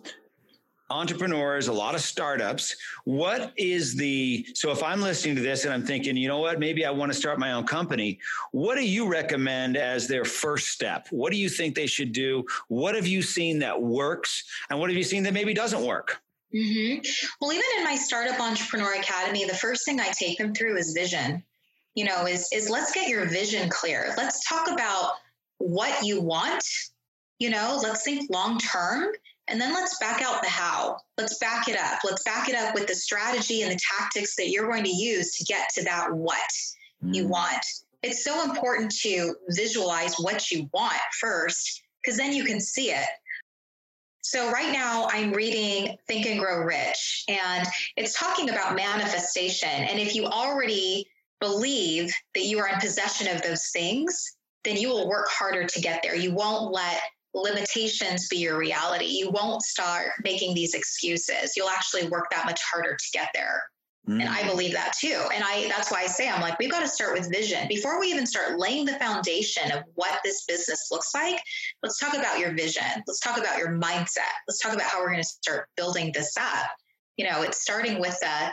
entrepreneurs, 0.93 1.69
a 1.69 1.73
lot 1.73 1.95
of 1.95 2.01
startups. 2.01 2.77
What 3.05 3.53
is 3.57 3.97
the, 3.97 4.47
so 4.55 4.71
if 4.71 4.83
I'm 4.83 5.01
listening 5.01 5.35
to 5.37 5.43
this 5.43 5.65
and 5.65 5.73
I'm 5.73 5.85
thinking, 5.85 6.17
you 6.17 6.29
know 6.29 6.39
what, 6.39 6.61
maybe 6.61 6.85
I 6.85 6.91
want 6.91 7.11
to 7.13 7.19
start 7.19 7.39
my 7.39 7.53
own 7.53 7.67
company, 7.67 8.19
what 8.53 8.77
do 8.77 8.87
you 8.87 9.09
recommend 9.09 9.77
as 9.77 10.07
their 10.07 10.25
first 10.25 10.69
step? 10.69 11.09
What 11.11 11.33
do 11.33 11.39
you 11.39 11.49
think 11.49 11.75
they 11.75 11.87
should 11.87 12.13
do? 12.13 12.45
What 12.69 12.95
have 12.95 13.07
you 13.07 13.23
seen 13.23 13.59
that 13.61 13.81
works? 13.81 14.45
And 14.71 14.79
what 14.79 14.91
have 14.91 14.97
you 14.97 15.05
seen 15.05 15.23
that 15.25 15.33
maybe 15.33 15.55
doesn't 15.55 15.83
work? 15.83 16.23
Mm-hmm. 16.55 17.01
Well, 17.41 17.53
even 17.53 17.65
in 17.79 17.85
my 17.85 17.97
startup 17.97 18.39
entrepreneur 18.39 18.95
academy, 18.95 19.47
the 19.47 19.55
first 19.55 19.87
thing 19.87 19.99
I 20.01 20.13
take 20.13 20.37
them 20.37 20.55
through 20.55 20.77
is 20.77 20.93
vision. 20.93 21.43
You 21.95 22.05
know, 22.05 22.27
is 22.27 22.49
is 22.53 22.71
let's 22.71 22.93
get 22.93 23.09
your 23.09 23.27
vision 23.27 23.69
clear. 23.69 24.15
Let's 24.17 24.47
talk 24.49 24.71
about 24.71 25.13
what 25.63 26.05
you 26.05 26.21
want. 26.21 26.65
You 27.39 27.51
know, 27.51 27.81
let's 27.83 28.05
think 28.05 28.31
long 28.31 28.59
term 28.59 29.13
and 29.49 29.61
then 29.61 29.75
let's 29.75 29.99
back 29.99 30.23
out 30.23 30.43
the 30.43 30.49
how. 30.49 30.99
Let's 31.19 31.39
back 31.39 31.69
it 31.69 31.77
up. 31.77 32.01
Let's 32.05 32.23
back 32.23 32.49
it 32.49 32.55
up 32.55 32.75
with 32.75 32.87
the 32.87 32.95
strategy 32.95 33.63
and 33.63 33.73
the 33.73 33.81
tactics 33.99 34.37
that 34.37 34.49
you're 34.49 34.69
going 34.69 34.85
to 34.85 34.95
use 34.95 35.37
to 35.37 35.45
get 35.45 35.69
to 35.75 35.85
that 35.85 36.13
what 36.13 36.39
mm. 37.05 37.15
you 37.15 37.27
want. 37.27 37.65
It's 38.03 38.25
so 38.25 38.45
important 38.45 38.93
to 39.03 39.35
visualize 39.49 40.15
what 40.17 40.51
you 40.51 40.69
want 40.73 41.01
first, 41.21 41.83
because 42.03 42.17
then 42.17 42.33
you 42.33 42.45
can 42.45 42.61
see 42.61 42.91
it. 42.91 43.07
So, 44.25 44.51
right 44.53 44.73
now, 44.73 45.09
I'm 45.11 45.33
reading 45.33 45.97
Think 46.07 46.27
and 46.27 46.39
Grow 46.39 46.61
Rich, 46.61 47.25
and 47.29 47.67
it's 47.97 48.19
talking 48.19 48.51
about 48.51 48.77
manifestation. 48.77 49.69
And 49.69 49.99
if 49.99 50.15
you 50.15 50.27
already 50.27 51.09
believe 51.41 52.13
that 52.35 52.45
you 52.45 52.61
are 52.61 52.69
in 52.69 52.79
possession 52.79 53.27
of 53.35 53.43
those 53.43 53.71
things, 53.73 54.37
then 54.65 54.77
you 54.77 54.89
will 54.89 55.09
work 55.09 55.29
harder 55.29 55.65
to 55.67 55.81
get 55.81 56.03
there. 56.03 56.17
You 56.17 56.33
won't 56.33 56.73
let 56.73 57.01
limitations 57.35 58.29
be 58.29 58.39
your 58.39 58.59
reality. 58.59 59.07
You 59.07 59.31
won't 59.31 59.63
start 59.63 60.13
making 60.23 60.55
these 60.55 60.75
excuses. 60.75 61.57
You'll 61.57 61.69
actually 61.69 62.07
work 62.09 62.27
that 62.31 62.45
much 62.45 62.61
harder 62.63 62.95
to 62.95 63.05
get 63.13 63.29
there. 63.35 63.63
Mm. 64.09 64.21
And 64.21 64.29
I 64.29 64.43
mm. 64.43 64.51
believe 64.51 64.73
that 64.73 64.95
too. 64.99 65.23
And 65.33 65.45
I 65.45 65.69
that's 65.69 65.91
why 65.91 66.03
I 66.03 66.07
say 66.07 66.29
I'm 66.29 66.41
like, 66.41 66.59
we've 66.59 66.71
got 66.71 66.81
to 66.81 66.89
start 66.89 67.17
with 67.17 67.31
vision. 67.31 67.69
Before 67.69 68.01
we 68.01 68.09
even 68.09 68.27
start 68.27 68.59
laying 68.59 68.85
the 68.85 68.99
foundation 68.99 69.71
of 69.71 69.85
what 69.95 70.21
this 70.25 70.45
business 70.45 70.89
looks 70.91 71.15
like, 71.15 71.41
let's 71.83 71.99
talk 71.99 72.15
about 72.15 72.39
your 72.39 72.53
vision. 72.53 72.83
Let's 73.07 73.21
talk 73.21 73.39
about 73.39 73.59
your 73.59 73.71
mindset. 73.71 74.35
Let's 74.49 74.59
talk 74.59 74.73
about 74.73 74.89
how 74.89 75.01
we're 75.01 75.11
going 75.11 75.23
to 75.23 75.29
start 75.29 75.69
building 75.77 76.11
this 76.13 76.37
up. 76.37 76.71
You 77.17 77.31
know, 77.31 77.43
it's 77.43 77.63
starting 77.63 78.01
with 78.01 78.19
a 78.25 78.51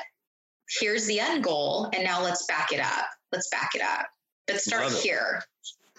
here's 0.80 1.08
the 1.08 1.20
end 1.20 1.44
goal, 1.44 1.90
and 1.94 2.04
now 2.04 2.22
let's 2.22 2.46
back 2.46 2.72
it 2.72 2.80
up. 2.80 3.08
Let's 3.32 3.50
back 3.50 3.72
it 3.74 3.82
up. 3.82 4.06
But 4.46 4.62
start 4.62 4.92
here. 4.92 5.42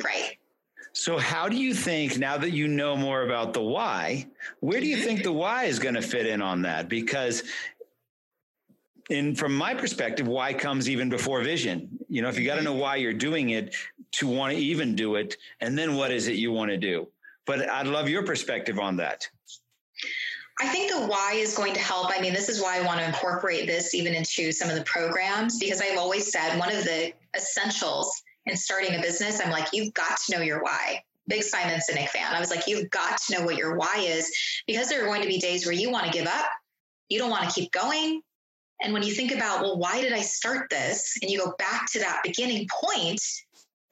Right. 0.03 0.37
So, 0.93 1.19
how 1.19 1.49
do 1.49 1.57
you 1.57 1.73
think 1.73 2.19
now 2.19 2.37
that 2.39 2.51
you 2.51 2.67
know 2.67 2.97
more 2.97 3.23
about 3.23 3.53
the 3.55 3.63
why, 3.63 4.27
where 4.59 4.81
do 4.81 4.87
you 4.87 4.97
mm-hmm. 4.97 5.07
think 5.07 5.23
the 5.23 5.33
why 5.33 5.65
is 5.65 5.79
going 5.79 5.95
to 5.95 6.03
fit 6.03 6.27
in 6.27 6.43
on 6.43 6.63
that? 6.63 6.89
Because, 6.89 7.45
in 9.09 9.35
from 9.35 9.55
my 9.55 9.75
perspective, 9.75 10.27
why 10.27 10.53
comes 10.53 10.91
even 10.91 11.09
before 11.09 11.43
vision. 11.43 11.89
You 12.09 12.23
know, 12.23 12.29
if 12.29 12.39
you 12.39 12.45
got 12.45 12.55
to 12.55 12.63
mm-hmm. 12.63 12.65
know 12.67 12.75
why 12.75 12.97
you're 12.97 13.13
doing 13.13 13.51
it 13.51 13.75
to 14.13 14.27
want 14.27 14.53
to 14.53 14.59
even 14.59 14.97
do 14.97 15.15
it, 15.15 15.37
and 15.61 15.79
then 15.79 15.95
what 15.95 16.11
is 16.11 16.27
it 16.27 16.35
you 16.35 16.51
want 16.51 16.71
to 16.71 16.77
do? 16.77 17.09
But 17.47 17.69
I'd 17.69 17.87
love 17.87 18.09
your 18.09 18.25
perspective 18.25 18.79
on 18.81 18.97
that. 18.97 19.29
I 20.61 20.69
think 20.69 20.93
the 20.93 21.07
why 21.07 21.35
is 21.37 21.57
going 21.57 21.73
to 21.73 21.81
help. 21.81 22.11
I 22.15 22.21
mean, 22.21 22.35
this 22.35 22.49
is 22.49 22.61
why 22.61 22.79
I 22.79 22.83
want 22.83 23.01
to 23.01 23.07
incorporate 23.07 23.67
this 23.67 23.95
even 23.95 24.13
into 24.15 24.53
some 24.53 24.69
of 24.69 24.77
the 24.77 24.85
programs 24.85 25.59
because 25.59 25.81
I've 25.81 25.99
always 25.99 26.31
said 26.31 26.59
one 26.59 26.71
of 26.71 26.85
the 26.85 27.13
essentials 27.35 28.23
and 28.47 28.59
starting 28.59 28.95
a 28.95 29.03
business, 29.03 29.41
I'm 29.41 29.51
like, 29.51 29.69
you've 29.73 29.95
got 29.95 30.19
to 30.27 30.37
know 30.37 30.43
your 30.43 30.63
why. 30.63 31.03
Big 31.29 31.43
Simon 31.43 31.79
Sinek 31.79 32.09
fan. 32.09 32.35
I 32.35 32.41
was 32.41 32.51
like, 32.51 32.67
you've 32.67 32.91
got 32.91 33.19
to 33.19 33.35
know 33.35 33.45
what 33.45 33.57
your 33.57 33.77
why 33.77 33.99
is 33.99 34.31
because 34.67 34.89
there 34.89 35.03
are 35.03 35.07
going 35.07 35.23
to 35.23 35.29
be 35.29 35.39
days 35.39 35.65
where 35.65 35.75
you 35.75 35.91
want 35.91 36.07
to 36.07 36.13
give 36.13 36.27
up. 36.27 36.47
You 37.09 37.19
don't 37.19 37.31
want 37.31 37.49
to 37.49 37.55
keep 37.55 37.71
going. 37.73 38.21
And 38.83 38.93
when 38.93 39.03
you 39.03 39.13
think 39.13 39.33
about, 39.33 39.61
well, 39.61 39.79
why 39.79 40.01
did 40.01 40.13
I 40.13 40.23
start 40.23 40.71
this? 40.71 41.17
And 41.23 41.31
you 41.31 41.39
go 41.39 41.53
back 41.59 41.87
to 41.93 41.99
that 42.01 42.23
beginning 42.25 42.67
point, 42.83 43.21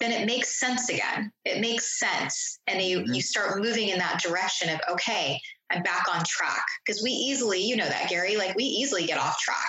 then 0.00 0.12
it 0.12 0.26
makes 0.26 0.58
sense 0.58 0.88
again. 0.88 1.30
It 1.44 1.60
makes 1.60 1.98
sense. 1.98 2.58
And 2.66 2.80
you, 2.80 3.00
mm-hmm. 3.00 3.12
you 3.12 3.20
start 3.20 3.60
moving 3.60 3.90
in 3.90 3.98
that 3.98 4.22
direction 4.22 4.70
of, 4.70 4.80
okay, 4.90 5.38
I'm 5.70 5.82
back 5.82 6.06
on 6.12 6.24
track. 6.26 6.64
Because 6.84 7.02
we 7.02 7.10
easily, 7.10 7.60
you 7.60 7.76
know 7.76 7.88
that, 7.88 8.08
Gary, 8.08 8.36
like 8.36 8.56
we 8.56 8.64
easily 8.64 9.06
get 9.06 9.18
off 9.18 9.38
track. 9.38 9.68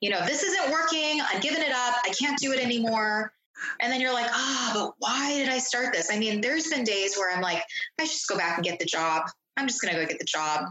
You 0.00 0.10
know, 0.10 0.24
this 0.26 0.42
isn't 0.42 0.72
working. 0.72 1.20
I'm 1.20 1.40
giving 1.40 1.62
it 1.62 1.72
up. 1.72 1.96
I 2.04 2.12
can't 2.18 2.38
do 2.38 2.52
it 2.52 2.60
anymore. 2.60 3.32
And 3.80 3.92
then 3.92 4.00
you're 4.00 4.12
like, 4.12 4.30
ah, 4.30 4.72
oh, 4.74 4.86
but 4.86 4.94
why 4.98 5.34
did 5.34 5.48
I 5.48 5.58
start 5.58 5.92
this? 5.92 6.10
I 6.10 6.18
mean, 6.18 6.40
there's 6.40 6.68
been 6.68 6.84
days 6.84 7.16
where 7.16 7.34
I'm 7.34 7.42
like, 7.42 7.62
I 8.00 8.04
should 8.04 8.12
just 8.12 8.28
go 8.28 8.36
back 8.36 8.56
and 8.56 8.64
get 8.64 8.78
the 8.78 8.84
job. 8.84 9.24
I'm 9.56 9.66
just 9.66 9.80
going 9.80 9.94
to 9.94 10.00
go 10.00 10.06
get 10.06 10.18
the 10.18 10.24
job. 10.24 10.70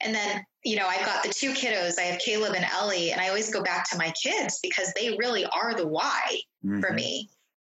And 0.00 0.14
then, 0.14 0.44
you 0.64 0.76
know, 0.76 0.86
I've 0.86 1.06
got 1.06 1.22
the 1.22 1.32
two 1.32 1.52
kiddos. 1.52 1.98
I 1.98 2.02
have 2.02 2.20
Caleb 2.20 2.54
and 2.54 2.64
Ellie, 2.64 3.12
and 3.12 3.20
I 3.20 3.28
always 3.28 3.50
go 3.50 3.62
back 3.62 3.88
to 3.90 3.98
my 3.98 4.12
kids 4.22 4.58
because 4.62 4.92
they 4.94 5.16
really 5.16 5.46
are 5.46 5.74
the 5.74 5.86
why 5.86 6.40
mm-hmm. 6.64 6.80
for 6.80 6.92
me. 6.92 7.30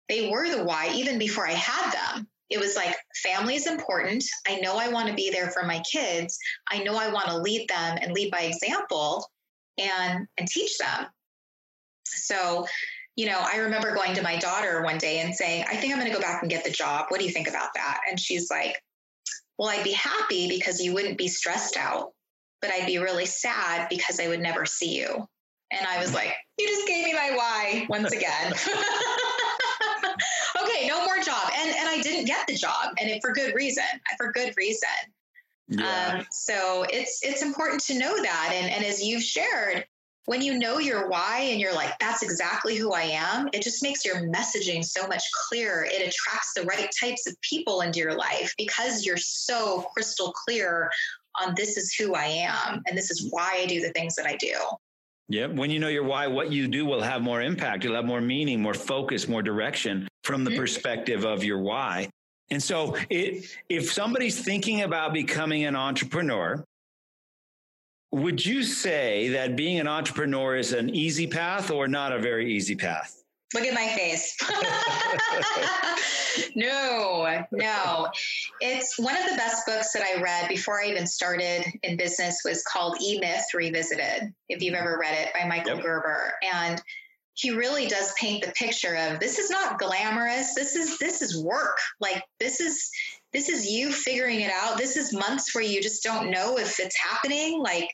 They 0.08 0.30
were 0.30 0.49
the 0.49 0.63
why 0.63 0.91
even 0.93 1.17
before 1.17 1.47
I 1.47 1.54
had 1.54 1.91
them. 1.91 2.27
It 2.49 2.60
was 2.60 2.75
like 2.75 2.93
family 3.23 3.56
is 3.56 3.65
important. 3.65 4.25
I 4.45 4.58
know 4.58 4.77
I 4.77 4.89
want 4.89 5.08
to 5.08 5.13
be 5.13 5.30
there 5.32 5.51
for 5.51 5.63
my 5.63 5.82
kids. 5.89 6.38
I 6.69 6.84
know 6.84 6.97
I 6.97 7.10
want 7.10 7.27
to 7.27 7.38
lead 7.38 7.69
them 7.69 7.97
and 8.01 8.12
lead 8.12 8.30
by 8.30 8.41
example 8.41 9.25
and 9.77 10.27
and 10.38 10.47
teach 10.49 10.77
them. 10.77 11.08
So 12.04 12.67
you 13.15 13.26
know, 13.26 13.39
I 13.41 13.58
remember 13.58 13.93
going 13.93 14.13
to 14.15 14.21
my 14.21 14.38
daughter 14.38 14.84
one 14.84 14.97
day 14.97 15.19
and 15.19 15.36
saying, 15.36 15.65
I 15.69 15.76
think 15.76 15.93
I'm 15.93 16.00
going 16.00 16.12
to 16.12 16.17
go 16.17 16.21
back 16.21 16.41
and 16.41 16.50
get 16.50 16.63
the 16.63 16.71
job. 16.71 17.08
What 17.10 17.19
do 17.19 17.26
you 17.26 17.32
think 17.32 17.50
about 17.50 17.74
that? 17.76 18.00
And 18.10 18.17
she's 18.19 18.50
like, 18.50 18.82
Well, 19.58 19.69
I'd 19.69 19.84
be 19.84 19.91
happy 19.91 20.47
because 20.47 20.80
you 20.82 20.93
wouldn't 20.93 21.17
be 21.17 21.28
stressed 21.28 21.76
out, 21.78 22.12
but 22.62 22.71
I'd 22.71 22.86
be 22.86 23.00
really 23.00 23.26
sad 23.26 23.89
because 23.89 24.17
I 24.19 24.28
would 24.28 24.39
never 24.39 24.65
see 24.65 24.95
you. 24.97 25.28
And 25.71 25.88
I 25.88 26.00
was 26.00 26.13
like, 26.13 26.34
You 26.58 26.67
just 26.67 26.88
gave 26.88 27.06
me 27.06 27.13
my 27.13 27.32
why 27.36 27.86
once 27.89 28.13
again. 28.13 28.54
okay, 30.63 30.88
no 30.88 31.04
more 31.06 31.19
job. 31.19 31.52
And 31.58 31.69
and 31.69 31.89
I 31.89 32.00
didn't 32.02 32.26
get 32.26 32.47
the 32.47 32.56
job, 32.56 32.93
and 33.00 33.10
it, 33.10 33.21
for 33.21 33.34
good 33.34 33.54
reason. 33.56 33.84
For 34.17 34.32
good 34.32 34.54
reason. 34.58 34.89
Yeah. 35.67 36.19
Um, 36.19 36.26
so 36.32 36.86
it's 36.89 37.19
it's 37.24 37.41
important 37.41 37.82
to 37.84 37.97
know 37.97 38.21
that, 38.21 38.52
and 38.54 38.71
and 38.71 38.86
as 38.86 39.04
you've 39.04 39.24
shared, 39.24 39.86
when 40.32 40.41
you 40.41 40.58
know 40.58 40.80
your 40.80 41.10
why 41.10 41.39
and 41.52 41.60
you're 41.60 41.76
like, 41.76 41.91
that's 42.00 42.24
exactly 42.24 42.78
who 42.78 42.94
I 42.94 43.02
am, 43.02 43.50
it 43.52 43.62
just 43.62 43.84
makes 43.84 44.06
your 44.06 44.15
messaging 44.30 44.82
so 44.82 45.06
much 45.06 45.22
clearer. 45.50 45.84
It 45.84 46.08
attracts 46.08 46.54
the 46.56 46.63
right 46.63 46.89
types 47.04 47.28
of 47.28 47.36
people 47.41 47.82
into 47.82 48.00
your 48.00 48.13
life 48.13 48.54
because 48.58 49.06
you're 49.06 49.17
so 49.17 49.82
crystal 49.94 50.32
clear 50.32 50.89
on 51.41 51.54
this 51.58 51.76
is 51.76 51.94
who 51.94 52.15
I 52.15 52.28
am 52.28 52.82
and 52.88 52.98
this 52.98 53.12
is 53.12 53.28
why 53.30 53.60
I 53.62 53.65
do 53.65 53.82
the 53.82 53.89
things 53.89 54.15
that 54.15 54.26
I 54.26 54.38
do. 54.38 54.54
Yeah. 55.28 55.48
When 55.48 55.70
you 55.70 55.80
know 55.80 55.89
your 55.89 56.06
why, 56.06 56.28
what 56.28 56.50
you 56.50 56.70
do 56.70 56.86
will 56.86 57.02
have 57.02 57.22
more 57.22 57.41
impact. 57.41 57.84
You'll 57.84 57.96
have 57.96 58.06
more 58.06 58.22
meaning, 58.22 58.62
more 58.62 58.74
focus, 58.74 59.28
more 59.28 59.44
direction 59.44 60.08
from 60.24 60.46
the 60.46 60.52
mm-hmm. 60.52 60.62
perspective 60.62 61.26
of 61.26 61.44
your 61.44 61.60
why. 61.60 62.10
And 62.52 62.63
so 62.63 62.96
it, 63.10 63.54
if 63.67 63.91
somebody's 63.91 64.39
thinking 64.39 64.84
about 64.84 65.12
becoming 65.12 65.65
an 65.65 65.76
entrepreneur, 65.76 66.63
would 68.12 68.45
you 68.45 68.63
say 68.63 69.30
that 69.30 69.56
being 69.56 69.80
an 69.80 69.88
entrepreneur 69.88 70.58
is 70.58 70.74
an 70.74 70.89
easy 70.89 71.28
path 71.28 71.71
or 71.71 71.88
not 71.88 72.12
a 72.12 72.19
very 72.19 72.54
easy 72.54 72.76
path? 72.76 73.24
Look 73.54 73.65
at 73.65 73.74
my 73.74 73.88
face. 73.88 74.38
no, 76.56 77.43
no. 77.52 78.08
It's 78.62 78.97
one 78.97 79.17
of 79.17 79.30
the 79.30 79.36
best 79.36 79.65
books 79.65 79.91
that 79.93 80.04
I 80.04 80.21
read 80.21 80.47
before 80.47 80.82
I 80.82 80.88
even 80.88 81.06
started 81.06 81.65
in 81.84 81.97
business 81.97 82.41
was 82.45 82.63
called 82.63 82.97
E 83.02 83.19
Myth 83.19 83.45
Revisited, 83.54 84.34
if 84.47 84.62
you've 84.62 84.76
ever 84.76 84.97
read 85.00 85.15
it 85.15 85.34
by 85.34 85.45
Michael 85.45 85.76
yep. 85.76 85.84
Gerber. 85.84 86.34
And 86.54 86.82
he 87.34 87.52
really 87.52 87.88
does 87.88 88.13
paint 88.13 88.45
the 88.45 88.52
picture 88.52 88.95
of 88.95 89.19
this 89.19 89.38
is 89.38 89.50
not 89.50 89.80
glamorous. 89.80 90.54
This 90.54 90.76
is 90.76 90.97
this 91.00 91.21
is 91.21 91.41
work. 91.41 91.78
Like 92.00 92.24
this 92.39 92.62
is 92.62 92.89
this 93.34 93.50
is 93.50 93.69
you 93.69 93.91
figuring 93.91 94.41
it 94.41 94.52
out. 94.52 94.78
This 94.78 94.95
is 94.95 95.13
months 95.13 95.54
where 95.56 95.63
you 95.63 95.82
just 95.82 96.04
don't 96.04 96.30
know 96.30 96.58
if 96.58 96.80
it's 96.80 96.95
happening. 96.97 97.62
Like 97.62 97.89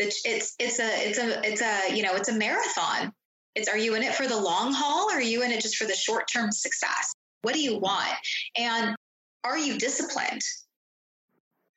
it's 0.00 0.54
it's 0.58 0.78
a 0.78 1.08
it's 1.08 1.18
a 1.18 1.40
it's 1.44 1.62
a 1.62 1.94
you 1.94 2.02
know 2.02 2.14
it's 2.14 2.28
a 2.28 2.34
marathon. 2.34 3.12
It's 3.54 3.68
are 3.68 3.78
you 3.78 3.94
in 3.94 4.02
it 4.02 4.14
for 4.14 4.26
the 4.26 4.38
long 4.38 4.72
haul 4.72 5.10
or 5.10 5.18
are 5.18 5.22
you 5.22 5.42
in 5.42 5.50
it 5.50 5.60
just 5.60 5.76
for 5.76 5.86
the 5.86 5.94
short 5.94 6.28
term 6.32 6.52
success? 6.52 7.14
What 7.42 7.54
do 7.54 7.60
you 7.60 7.78
want? 7.78 8.12
And 8.56 8.94
are 9.44 9.58
you 9.58 9.78
disciplined? 9.78 10.42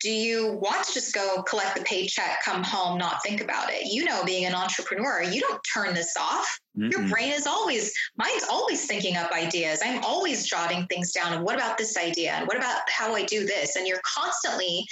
Do 0.02 0.12
you 0.12 0.60
want 0.62 0.86
to 0.86 0.94
just 0.94 1.16
go 1.16 1.42
collect 1.44 1.78
the 1.78 1.84
paycheck 1.84 2.44
come 2.44 2.62
home 2.62 2.98
not 2.98 3.24
think 3.24 3.40
about 3.42 3.72
it? 3.72 3.86
You 3.86 4.04
know 4.04 4.24
being 4.26 4.46
an 4.46 4.54
entrepreneur 4.54 5.24
you 5.24 5.42
don't 5.42 5.62
turn 5.74 5.94
this 5.94 6.16
off. 6.20 6.60
Mm 6.78 6.92
your 6.92 7.08
brain 7.08 7.32
is 7.32 7.48
always 7.48 7.94
mine's 8.18 8.46
always 8.50 8.86
thinking 8.86 9.16
up 9.16 9.32
ideas. 9.32 9.82
I'm 9.84 10.04
always 10.04 10.48
jotting 10.48 10.86
things 10.88 11.12
down. 11.12 11.34
And 11.34 11.44
what 11.44 11.56
about 11.56 11.78
this 11.78 11.98
idea? 11.98 12.32
And 12.32 12.48
what 12.48 12.58
about 12.58 12.82
how 12.90 13.16
i 13.16 13.24
do 13.24 13.46
this? 13.46 13.76
And 13.76 13.88
you're 13.88 14.02
constantly 14.04 14.86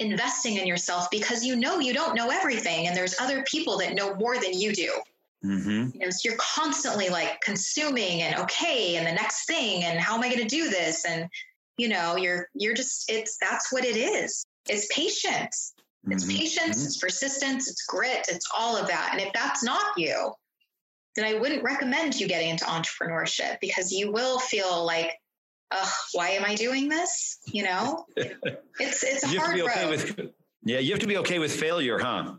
investing 0.00 0.56
in 0.56 0.66
yourself 0.66 1.08
because 1.10 1.44
you 1.44 1.54
know 1.56 1.78
you 1.78 1.92
don't 1.92 2.16
know 2.16 2.30
everything 2.30 2.88
and 2.88 2.96
there's 2.96 3.20
other 3.20 3.42
people 3.44 3.78
that 3.78 3.94
know 3.94 4.14
more 4.14 4.38
than 4.38 4.58
you 4.58 4.72
do. 4.72 4.90
Mm-hmm. 5.44 5.88
You 5.94 6.00
know, 6.00 6.10
so 6.10 6.28
you're 6.28 6.38
constantly 6.38 7.08
like 7.08 7.40
consuming 7.40 8.22
and 8.22 8.40
okay, 8.42 8.96
and 8.96 9.06
the 9.06 9.12
next 9.12 9.46
thing, 9.46 9.84
and 9.84 9.98
how 9.98 10.14
am 10.14 10.22
I 10.22 10.28
going 10.28 10.40
to 10.40 10.44
do 10.44 10.68
this? 10.68 11.04
And 11.06 11.28
you 11.78 11.88
know, 11.88 12.16
you're 12.16 12.48
you're 12.54 12.74
just 12.74 13.10
it's 13.10 13.38
that's 13.40 13.72
what 13.72 13.84
it 13.84 13.96
is. 13.96 14.44
It's 14.68 14.86
patience. 14.94 15.72
It's 16.08 16.24
mm-hmm. 16.24 16.38
patience. 16.38 16.78
Mm-hmm. 16.78 16.86
It's 16.86 16.98
persistence. 16.98 17.70
It's 17.70 17.84
grit. 17.86 18.26
It's 18.28 18.46
all 18.56 18.76
of 18.76 18.88
that. 18.88 19.10
And 19.12 19.20
if 19.20 19.32
that's 19.32 19.62
not 19.62 19.84
you, 19.96 20.32
then 21.16 21.24
I 21.24 21.38
wouldn't 21.38 21.62
recommend 21.62 22.18
you 22.18 22.28
getting 22.28 22.50
into 22.50 22.64
entrepreneurship 22.64 23.58
because 23.60 23.92
you 23.92 24.12
will 24.12 24.38
feel 24.38 24.84
like, 24.84 25.12
oh, 25.72 25.92
why 26.12 26.30
am 26.30 26.44
I 26.44 26.54
doing 26.54 26.88
this? 26.88 27.38
You 27.46 27.64
know, 27.64 28.04
it's 28.16 29.02
it's 29.02 29.24
a 29.24 29.32
you 29.32 29.40
hard 29.40 29.60
okay 29.60 29.84
road. 29.84 29.90
With, 29.90 30.30
yeah, 30.64 30.78
you 30.78 30.90
have 30.92 31.00
to 31.00 31.06
be 31.06 31.18
okay 31.18 31.38
with 31.38 31.52
failure, 31.52 31.98
huh? 31.98 32.34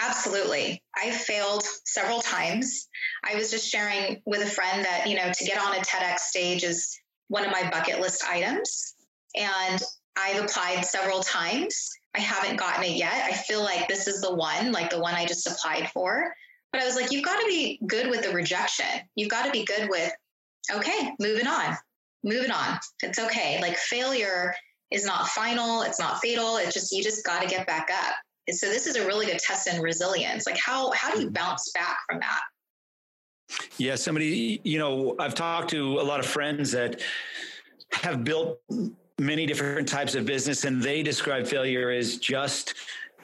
Absolutely. 0.00 0.82
I 0.96 1.10
failed 1.10 1.62
several 1.84 2.20
times. 2.20 2.88
I 3.24 3.34
was 3.34 3.50
just 3.50 3.68
sharing 3.68 4.22
with 4.24 4.40
a 4.40 4.46
friend 4.46 4.84
that, 4.84 5.06
you 5.06 5.16
know, 5.16 5.30
to 5.30 5.44
get 5.44 5.60
on 5.60 5.76
a 5.76 5.80
TEDx 5.80 6.20
stage 6.20 6.64
is 6.64 6.98
one 7.28 7.44
of 7.44 7.52
my 7.52 7.68
bucket 7.70 8.00
list 8.00 8.24
items. 8.24 8.94
And 9.36 9.80
I've 10.16 10.42
applied 10.42 10.84
several 10.84 11.20
times. 11.20 11.90
I 12.16 12.20
haven't 12.20 12.56
gotten 12.56 12.84
it 12.84 12.96
yet. 12.96 13.12
I 13.12 13.32
feel 13.32 13.62
like 13.62 13.88
this 13.88 14.08
is 14.08 14.22
the 14.22 14.34
one, 14.34 14.72
like 14.72 14.90
the 14.90 15.00
one 15.00 15.14
I 15.14 15.26
just 15.26 15.46
applied 15.46 15.90
for. 15.90 16.34
But 16.72 16.82
I 16.82 16.86
was 16.86 16.96
like, 16.96 17.12
you've 17.12 17.24
got 17.24 17.38
to 17.38 17.46
be 17.46 17.78
good 17.86 18.08
with 18.08 18.22
the 18.22 18.32
rejection. 18.32 18.86
You've 19.16 19.28
got 19.28 19.44
to 19.44 19.50
be 19.50 19.64
good 19.64 19.88
with, 19.90 20.12
okay, 20.72 21.12
moving 21.20 21.46
on, 21.46 21.76
moving 22.24 22.50
on. 22.50 22.78
It's 23.02 23.18
okay. 23.18 23.60
Like 23.60 23.76
failure 23.76 24.54
is 24.90 25.04
not 25.04 25.28
final, 25.28 25.82
it's 25.82 25.98
not 25.98 26.20
fatal. 26.20 26.56
It's 26.56 26.74
just, 26.74 26.92
you 26.92 27.02
just 27.02 27.24
got 27.24 27.42
to 27.42 27.48
get 27.48 27.66
back 27.66 27.88
up. 27.92 28.14
And 28.48 28.56
so 28.56 28.68
this 28.68 28.86
is 28.86 28.96
a 28.96 29.06
really 29.06 29.26
good 29.26 29.38
test 29.38 29.68
in 29.72 29.80
resilience. 29.80 30.46
Like 30.46 30.58
how, 30.58 30.90
how 30.92 31.12
do 31.12 31.20
you 31.20 31.26
mm-hmm. 31.26 31.34
bounce 31.34 31.70
back 31.72 31.98
from 32.08 32.20
that? 32.20 32.40
Yeah, 33.78 33.96
somebody, 33.96 34.60
you 34.64 34.78
know, 34.78 35.16
I've 35.18 35.34
talked 35.34 35.70
to 35.70 36.00
a 36.00 36.02
lot 36.02 36.20
of 36.20 36.26
friends 36.26 36.72
that 36.72 37.00
have 37.92 38.24
built 38.24 38.60
many 39.18 39.44
different 39.46 39.86
types 39.86 40.14
of 40.14 40.24
business 40.24 40.64
and 40.64 40.82
they 40.82 41.02
describe 41.02 41.46
failure 41.46 41.90
as 41.90 42.16
just 42.16 42.74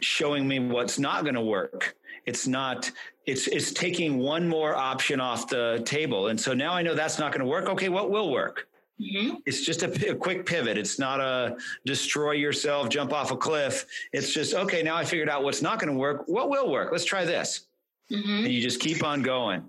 showing 0.01 0.47
me 0.47 0.59
what's 0.59 0.99
not 0.99 1.23
going 1.23 1.35
to 1.35 1.41
work 1.41 1.97
it's 2.27 2.47
not 2.47 2.91
it's 3.25 3.47
it's 3.47 3.73
taking 3.73 4.19
one 4.19 4.47
more 4.47 4.77
option 4.77 5.21
off 5.21 5.49
the 5.49 5.83
table 5.87 6.29
and 6.29 6.39
so 6.39 6.53
now 6.53 6.75
i 6.75 6.83
know 6.83 6.95
that's 6.95 7.19
not 7.19 7.33
going 7.33 7.41
to 7.41 7.47
work 7.47 7.69
okay 7.69 7.89
what 7.89 8.11
will 8.11 8.31
work 8.31 8.69
mm-hmm. 9.01 9.37
it's 9.47 9.61
just 9.63 9.83
a, 9.83 10.11
a, 10.11 10.15
quick 10.15 10.47
pivot 10.47 10.79
it's 10.79 10.99
not 10.99 11.21
a 11.21 11.57
destroy 11.85 12.33
yourself 12.33 12.89
jump 12.89 13.13
off 13.13 13.31
a 13.31 13.37
cliff 13.37 13.87
it's 14.13 14.33
just 14.33 14.55
okay 14.55 14.83
now 14.83 14.97
i 14.97 15.05
figured 15.05 15.29
out 15.29 15.43
what's 15.43 15.63
not 15.63 15.79
going 15.79 15.93
to 15.93 15.99
work 15.99 16.25
what 16.27 16.49
will 16.49 16.71
work 16.71 16.91
let's 16.93 17.05
try 17.05 17.25
this 17.25 17.67
mm-hmm. 18.11 18.45
and 18.45 18.49
you 18.49 18.61
just 18.61 18.81
keep 18.81 19.05
on 19.05 19.23
going 19.23 19.69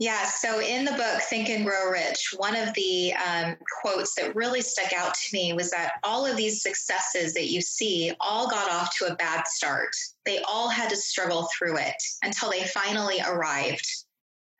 yeah. 0.00 0.24
So 0.24 0.60
in 0.60 0.84
the 0.84 0.92
book, 0.92 1.22
Think 1.30 1.48
and 1.50 1.64
Grow 1.64 1.90
Rich, 1.90 2.34
one 2.36 2.56
of 2.56 2.74
the 2.74 3.14
um, 3.14 3.56
quotes 3.80 4.14
that 4.16 4.34
really 4.34 4.60
stuck 4.60 4.92
out 4.92 5.14
to 5.14 5.28
me 5.32 5.52
was 5.52 5.70
that 5.70 5.92
all 6.02 6.26
of 6.26 6.36
these 6.36 6.62
successes 6.62 7.32
that 7.34 7.48
you 7.48 7.60
see 7.60 8.12
all 8.20 8.48
got 8.48 8.70
off 8.70 8.96
to 8.98 9.06
a 9.06 9.16
bad 9.16 9.46
start. 9.46 9.94
They 10.26 10.40
all 10.48 10.68
had 10.68 10.90
to 10.90 10.96
struggle 10.96 11.48
through 11.56 11.78
it 11.78 12.02
until 12.22 12.50
they 12.50 12.64
finally 12.64 13.20
arrived. 13.24 13.86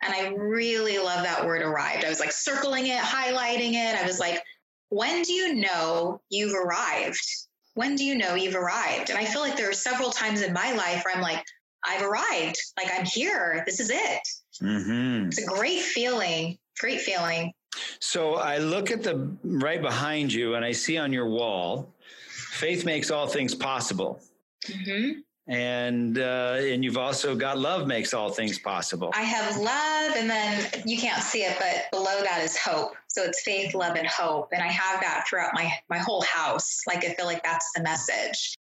And 0.05 0.13
I 0.15 0.29
really 0.29 0.99
love 0.99 1.23
that 1.25 1.45
word 1.45 1.63
arrived. 1.63 2.05
I 2.05 2.09
was 2.09 2.21
like 2.21 2.33
circling 2.33 2.89
it, 2.89 2.99
highlighting 2.99 3.73
it. 3.73 4.01
I 4.01 4.05
was 4.07 4.21
like, 4.21 4.43
when 4.91 5.23
do 5.23 5.33
you 5.33 5.55
know 5.55 6.21
you've 6.31 6.55
arrived? 6.55 7.27
When 7.75 7.97
do 7.97 8.05
you 8.05 8.15
know 8.15 8.35
you've 8.35 8.55
arrived? 8.55 9.11
And 9.11 9.19
I 9.19 9.25
feel 9.25 9.41
like 9.41 9.57
there 9.57 9.69
are 9.71 9.75
several 9.75 10.11
times 10.11 10.43
in 10.43 10.53
my 10.53 10.73
life 10.73 11.05
where 11.05 11.17
I'm 11.17 11.23
like, 11.23 11.43
I've 11.87 12.03
arrived. 12.03 12.57
Like 12.77 12.89
I'm 12.97 13.05
here. 13.05 13.63
This 13.67 13.81
is 13.81 13.91
it. 13.91 14.21
Mm-hmm. 14.63 15.29
It's 15.29 15.43
a 15.43 15.47
great 15.47 15.81
feeling. 15.81 16.59
Great 16.79 17.01
feeling. 17.01 17.53
So 17.99 18.35
I 18.35 18.59
look 18.59 18.91
at 18.91 19.03
the 19.03 19.37
right 19.43 19.83
behind 19.83 20.33
you 20.33 20.55
and 20.55 20.65
I 20.65 20.73
see 20.73 20.99
on 20.99 21.13
your 21.13 21.29
wall, 21.29 21.93
faith 22.29 22.85
makes 22.85 23.11
all 23.11 23.27
things 23.27 23.55
possible. 23.55 24.21
Mm-hmm. 24.67 25.21
And 25.47 26.19
uh, 26.19 26.57
and 26.59 26.83
you've 26.83 26.97
also 26.97 27.37
got 27.37 27.59
love 27.59 27.87
makes 27.87 28.15
all 28.15 28.31
things 28.31 28.59
possible. 28.59 29.11
I 29.15 29.23
have 29.23 29.59
love, 29.59 30.17
and 30.17 30.31
then 30.31 30.67
you 30.87 30.97
can't 30.97 31.23
see 31.23 31.43
it, 31.43 31.59
but 31.59 31.91
below 31.91 32.23
that 32.23 32.41
is 32.43 32.57
hope. 32.57 32.95
So 33.09 33.23
it's 33.25 33.43
faith, 33.43 33.75
love, 33.75 33.97
and 33.97 34.07
hope, 34.07 34.49
and 34.53 34.63
I 34.63 34.69
have 34.69 35.03
that 35.03 35.27
throughout 35.29 35.53
my 35.53 35.71
my 35.91 35.99
whole 35.99 36.23
house. 36.23 36.81
Like 36.87 37.05
I 37.05 37.13
feel 37.13 37.27
like 37.27 37.43
that's 37.43 37.71
the 37.77 37.83
message 37.83 38.57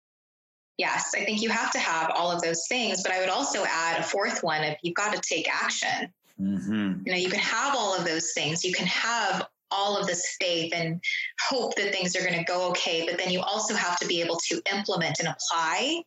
yes, 0.81 1.12
I 1.14 1.25
think 1.25 1.43
you 1.43 1.51
have 1.51 1.71
to 1.73 1.79
have 1.79 2.11
all 2.16 2.33
of 2.33 2.40
those 2.40 2.66
things. 2.66 3.03
But 3.03 3.12
I 3.12 3.21
would 3.21 3.29
also 3.29 3.64
add 3.69 4.01
a 4.01 4.03
fourth 4.03 4.43
one 4.43 4.64
if 4.64 4.79
you've 4.83 4.95
got 4.95 5.14
to 5.14 5.21
take 5.21 5.47
action. 5.49 6.12
Mm-hmm. 6.40 7.03
You 7.05 7.12
know, 7.12 7.19
you 7.19 7.29
can 7.29 7.38
have 7.38 7.77
all 7.77 7.95
of 7.95 8.07
those 8.07 8.33
things. 8.33 8.64
You 8.64 8.73
can 8.73 8.87
have 8.87 9.47
all 9.71 9.97
of 9.97 10.07
this 10.07 10.37
faith 10.40 10.73
and 10.75 11.01
hope 11.49 11.77
that 11.77 11.93
things 11.93 12.16
are 12.16 12.21
going 12.21 12.38
to 12.38 12.45
go 12.45 12.69
okay. 12.71 13.07
But 13.07 13.19
then 13.19 13.31
you 13.31 13.40
also 13.43 13.75
have 13.75 13.99
to 14.01 14.07
be 14.07 14.23
able 14.23 14.40
to 14.49 14.61
implement 14.75 15.21
and 15.21 15.29
apply 15.29 16.03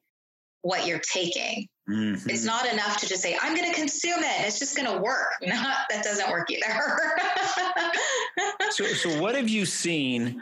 what 0.64 0.88
you're 0.88 1.00
taking. 1.00 1.68
Mm-hmm. 1.90 2.30
It's 2.30 2.44
not 2.44 2.66
enough 2.66 2.98
to 2.98 3.08
just 3.08 3.22
say, 3.22 3.38
I'm 3.42 3.56
going 3.56 3.70
to 3.70 3.76
consume 3.76 4.20
it. 4.20 4.48
It's 4.48 4.58
just 4.58 4.76
going 4.76 4.90
to 4.90 5.02
work. 5.02 5.34
Not, 5.46 5.78
that 5.90 6.04
doesn't 6.04 6.30
work 6.30 6.50
either. 6.50 7.18
so, 8.72 8.86
so, 8.86 9.22
what 9.22 9.36
have 9.36 9.50
you 9.50 9.66
seen 9.66 10.42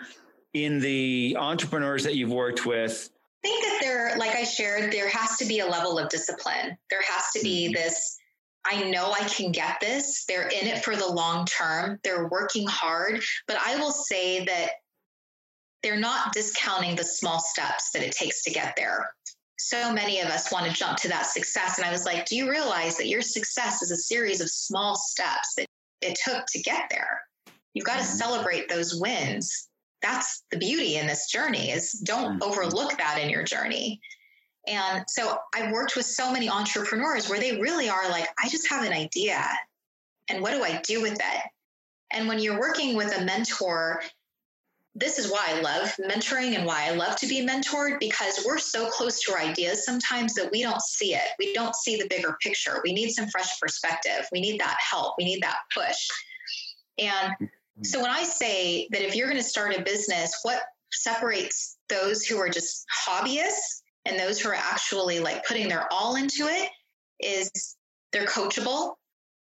in 0.54 0.80
the 0.80 1.36
entrepreneurs 1.40 2.04
that 2.04 2.16
you've 2.16 2.32
worked 2.32 2.66
with 2.66 3.10
I 3.44 3.48
think 3.48 3.64
that 3.64 3.80
there, 3.82 4.18
like 4.18 4.36
I 4.36 4.44
shared, 4.44 4.92
there 4.92 5.10
has 5.10 5.38
to 5.38 5.46
be 5.46 5.60
a 5.60 5.66
level 5.66 5.98
of 5.98 6.10
discipline. 6.10 6.78
There 6.92 7.02
has 7.08 7.32
to 7.34 7.42
be 7.42 7.66
mm-hmm. 7.66 7.74
this 7.74 8.18
I 8.64 8.84
know 8.90 9.12
I 9.12 9.28
can 9.28 9.52
get 9.52 9.80
this. 9.80 10.26
They're 10.26 10.48
in 10.48 10.68
it 10.68 10.84
for 10.84 10.96
the 10.96 11.08
long 11.08 11.46
term. 11.46 12.00
They're 12.04 12.28
working 12.28 12.68
hard. 12.68 13.24
But 13.48 13.58
I 13.66 13.78
will 13.78 13.92
say 13.92 14.46
that 14.46 14.70
they're 15.82 16.00
not 16.00 16.34
discounting 16.34 16.96
the 16.96 17.04
small 17.04 17.40
steps 17.40 17.92
that 17.92 18.04
it 18.04 18.12
takes 18.12 18.44
to 18.44 18.52
get 18.52 18.76
there. 18.76 19.10
So 19.70 19.94
many 19.94 20.20
of 20.20 20.28
us 20.30 20.52
want 20.52 20.66
to 20.66 20.74
jump 20.74 20.98
to 21.00 21.08
that 21.10 21.26
success. 21.26 21.78
And 21.78 21.86
I 21.86 21.92
was 21.92 22.06
like, 22.06 22.26
do 22.26 22.36
you 22.36 22.50
realize 22.50 22.98
that 22.98 23.08
your 23.08 23.22
success 23.22 23.82
is 23.82 23.92
a 23.92 23.98
series 23.98 24.42
of 24.42 24.50
small 24.50 24.96
steps 24.96 25.56
that 25.56 25.66
it 26.02 26.18
took 26.24 26.46
to 26.48 26.62
get 26.62 26.90
there? 26.90 27.22
You've 27.74 27.86
got 27.86 27.98
to 27.98 28.04
mm-hmm. 28.04 28.18
celebrate 28.18 28.70
those 28.70 29.00
wins 29.00 29.70
that's 30.02 30.44
the 30.52 30.58
beauty 30.58 30.98
in 30.98 31.08
this 31.08 31.28
journey 31.28 31.72
is 31.72 31.92
don't 31.92 32.40
mm-hmm. 32.40 32.50
overlook 32.50 32.98
that 32.98 33.20
in 33.22 33.30
your 33.30 33.44
journey 33.44 34.02
and 34.68 35.04
so 35.08 35.38
i've 35.56 35.72
worked 35.72 35.96
with 35.96 36.06
so 36.06 36.32
many 36.32 36.50
entrepreneurs 36.50 37.30
where 37.30 37.40
they 37.40 37.60
really 37.60 37.90
are 37.90 38.10
like 38.10 38.28
i 38.44 38.50
just 38.50 38.70
have 38.70 38.84
an 38.84 38.94
idea 38.94 39.44
and 40.30 40.42
what 40.42 40.52
do 40.52 40.64
i 40.64 40.80
do 40.84 41.02
with 41.02 41.14
it 41.14 41.44
and 42.14 42.28
when 42.28 42.40
you're 42.40 42.60
working 42.60 42.96
with 42.96 43.16
a 43.18 43.24
mentor 43.24 44.02
this 44.94 45.18
is 45.18 45.32
why 45.32 45.46
I 45.48 45.62
love 45.62 45.90
mentoring 46.00 46.56
and 46.56 46.66
why 46.66 46.88
I 46.88 46.92
love 46.92 47.16
to 47.18 47.28
be 47.28 47.46
mentored 47.46 48.00
because 48.00 48.44
we're 48.46 48.58
so 48.58 48.90
close 48.90 49.22
to 49.22 49.34
our 49.34 49.40
ideas 49.40 49.86
sometimes 49.86 50.34
that 50.34 50.52
we 50.52 50.62
don't 50.62 50.82
see 50.82 51.14
it. 51.14 51.30
We 51.40 51.54
don't 51.54 51.76
see 51.76 51.96
the 51.96 52.08
bigger 52.10 52.36
picture. 52.42 52.82
We 52.84 52.94
need 52.94 53.12
some 53.12 53.30
fresh 53.30 53.60
perspective. 53.60 54.28
We 54.34 54.42
need 54.42 54.60
that 54.60 54.78
help. 54.80 55.16
We 55.18 55.24
need 55.24 55.42
that 55.44 55.60
push. 55.74 55.96
And 57.00 57.34
mm-hmm. 57.34 57.84
so 57.84 58.02
when 58.02 58.12
I 58.12 58.24
say 58.24 58.88
that 58.92 59.02
if 59.02 59.16
you're 59.16 59.28
going 59.28 59.42
to 59.42 59.48
start 59.48 59.78
a 59.78 59.82
business, 59.82 60.38
what 60.44 60.62
separates 60.92 61.78
those 61.88 62.26
who 62.26 62.38
are 62.38 62.50
just 62.50 62.86
hobbyists 63.08 63.82
and 64.06 64.20
those 64.20 64.42
who 64.42 64.50
are 64.50 64.56
actually 64.56 65.20
like 65.20 65.46
putting 65.46 65.70
their 65.70 65.88
all 65.92 66.16
into 66.16 66.48
it 66.50 66.70
is 67.22 67.78
they're 68.12 68.26
coachable. 68.26 68.96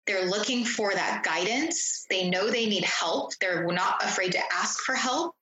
They're 0.09 0.27
looking 0.27 0.65
for 0.65 0.93
that 0.93 1.23
guidance. 1.23 2.05
They 2.11 2.29
know 2.29 2.51
they 2.51 2.67
need 2.67 2.85
help. 2.85 3.33
They're 3.41 3.65
not 3.67 4.03
afraid 4.05 4.33
to 4.33 4.41
ask 4.53 4.81
for 4.81 4.97
help. 4.97 5.37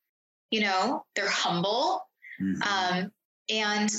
You 0.50 0.60
know, 0.60 1.04
they're 1.14 1.30
humble. 1.30 2.02
Mm-hmm. 2.42 2.62
Um, 2.62 3.10
and 3.48 3.90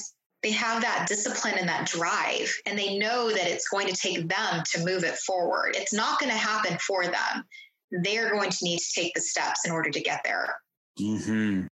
they 0.43 0.51
have 0.51 0.84
that 0.84 1.08
discipline 1.08 1.56
and 1.58 1.67
that 1.67 1.88
drive, 1.88 2.53
and 2.67 2.77
they 2.77 2.99
know 2.99 3.32
that 3.32 3.47
it's 3.47 3.67
going 3.69 3.88
to 3.88 3.95
take 3.95 4.30
them 4.30 4.63
to 4.73 4.86
move 4.86 5.03
it 5.03 5.15
forward. 5.15 5.75
It's 5.75 5.93
not 5.93 6.19
going 6.19 6.32
to 6.32 6.38
happen 6.38 6.77
for 6.77 7.06
them 7.06 7.43
they're 7.91 8.32
going 8.32 8.49
to 8.49 8.58
need 8.63 8.80
to 8.80 8.93
take 8.93 9.13
the 9.13 9.21
steps 9.21 9.65
in 9.65 9.71
order 9.71 9.89
to 9.89 10.01
get 10.01 10.21
there. 10.23 10.56
Mm-hmm. 10.99 11.67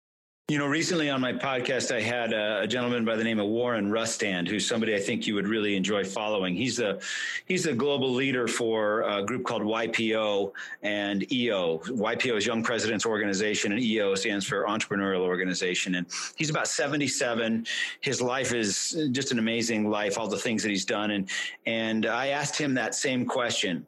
You 0.51 0.59
know, 0.59 0.67
recently 0.67 1.09
on 1.09 1.21
my 1.21 1.33
podcast, 1.33 1.95
I 1.95 2.01
had 2.01 2.33
a, 2.33 2.63
a, 2.63 2.67
gentleman 2.67 3.05
by 3.05 3.15
the 3.15 3.23
name 3.23 3.39
of 3.39 3.47
Warren 3.47 3.89
Rustand, 3.89 4.49
who's 4.49 4.67
somebody 4.67 4.97
I 4.97 4.99
think 4.99 5.25
you 5.25 5.37
would 5.37 5.47
really 5.47 5.77
enjoy 5.77 6.03
following. 6.03 6.57
He's 6.57 6.81
a 6.81 6.99
he's 7.47 7.67
a 7.67 7.73
global 7.73 8.13
leader 8.13 8.49
for 8.49 9.03
a 9.03 9.23
group 9.25 9.45
called 9.45 9.63
YPO 9.63 10.51
and 10.83 11.33
EO. 11.33 11.79
YPO 11.79 12.37
is 12.37 12.47
Young 12.47 12.65
Presidents 12.65 13.07
Organization, 13.07 13.71
and 13.71 13.81
EO 13.81 14.17
stands 14.17 14.45
for 14.45 14.65
Entrepreneurial 14.65 15.21
Organization. 15.21 15.95
And 15.95 16.09
he's 16.35 16.51
about 16.51 16.67
77. 16.67 17.65
His 18.01 18.21
life 18.21 18.53
is 18.53 19.09
just 19.13 19.31
an 19.31 19.39
amazing 19.39 19.89
life. 19.89 20.19
All 20.19 20.27
the 20.27 20.37
things 20.37 20.65
that 20.65 20.71
he's 20.71 20.85
done, 20.85 21.13
and 21.13 21.29
and 21.67 22.07
I 22.07 22.31
asked 22.31 22.59
him 22.59 22.75
that 22.75 22.97
same 22.97 23.25
question 23.25 23.87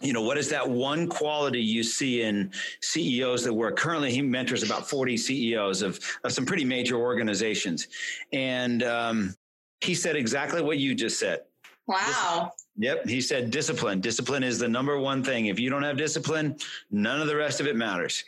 you 0.00 0.12
know 0.12 0.22
what 0.22 0.38
is 0.38 0.48
that 0.48 0.68
one 0.68 1.06
quality 1.06 1.60
you 1.60 1.82
see 1.82 2.22
in 2.22 2.50
ceos 2.80 3.44
that 3.44 3.52
work 3.52 3.76
currently 3.76 4.10
he 4.10 4.22
mentors 4.22 4.62
about 4.62 4.88
40 4.88 5.16
ceos 5.16 5.82
of, 5.82 6.00
of 6.24 6.32
some 6.32 6.46
pretty 6.46 6.64
major 6.64 6.96
organizations 6.96 7.88
and 8.32 8.82
um, 8.82 9.34
he 9.80 9.94
said 9.94 10.16
exactly 10.16 10.62
what 10.62 10.78
you 10.78 10.94
just 10.94 11.18
said 11.18 11.42
wow 11.86 12.52
Yep. 12.76 13.06
He 13.06 13.20
said 13.20 13.50
discipline. 13.50 14.00
Discipline 14.00 14.42
is 14.42 14.58
the 14.58 14.68
number 14.68 14.98
one 14.98 15.22
thing. 15.22 15.46
If 15.46 15.60
you 15.60 15.70
don't 15.70 15.82
have 15.82 15.96
discipline, 15.96 16.56
none 16.90 17.20
of 17.20 17.26
the 17.26 17.36
rest 17.36 17.60
of 17.60 17.66
it 17.66 17.76
matters. 17.76 18.24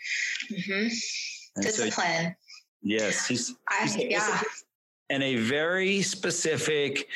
Mm-hmm. 0.53 1.62
Discipline. 1.62 1.92
So, 1.92 2.35
yes. 2.83 3.27
He's, 3.27 3.55
I, 3.68 3.87
he's 3.87 3.96
yeah. 3.96 4.42
And 5.11 5.22
a 5.22 5.37
very 5.37 6.03
specific 6.03 7.09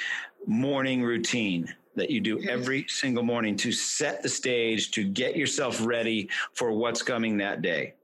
morning 0.47 1.03
routine 1.03 1.75
that 1.99 2.11
you 2.11 2.21
do 2.21 2.41
every 2.49 2.87
single 2.89 3.23
morning 3.23 3.57
to 3.57 3.73
set 3.73 4.23
the 4.23 4.29
stage 4.29 4.91
to 4.93 5.05
get 5.05 5.37
yourself 5.37 5.85
ready 5.85 6.29
for 6.55 6.73
what's 6.73 7.03
coming 7.03 7.37
that 7.39 7.63
day. 7.63 7.95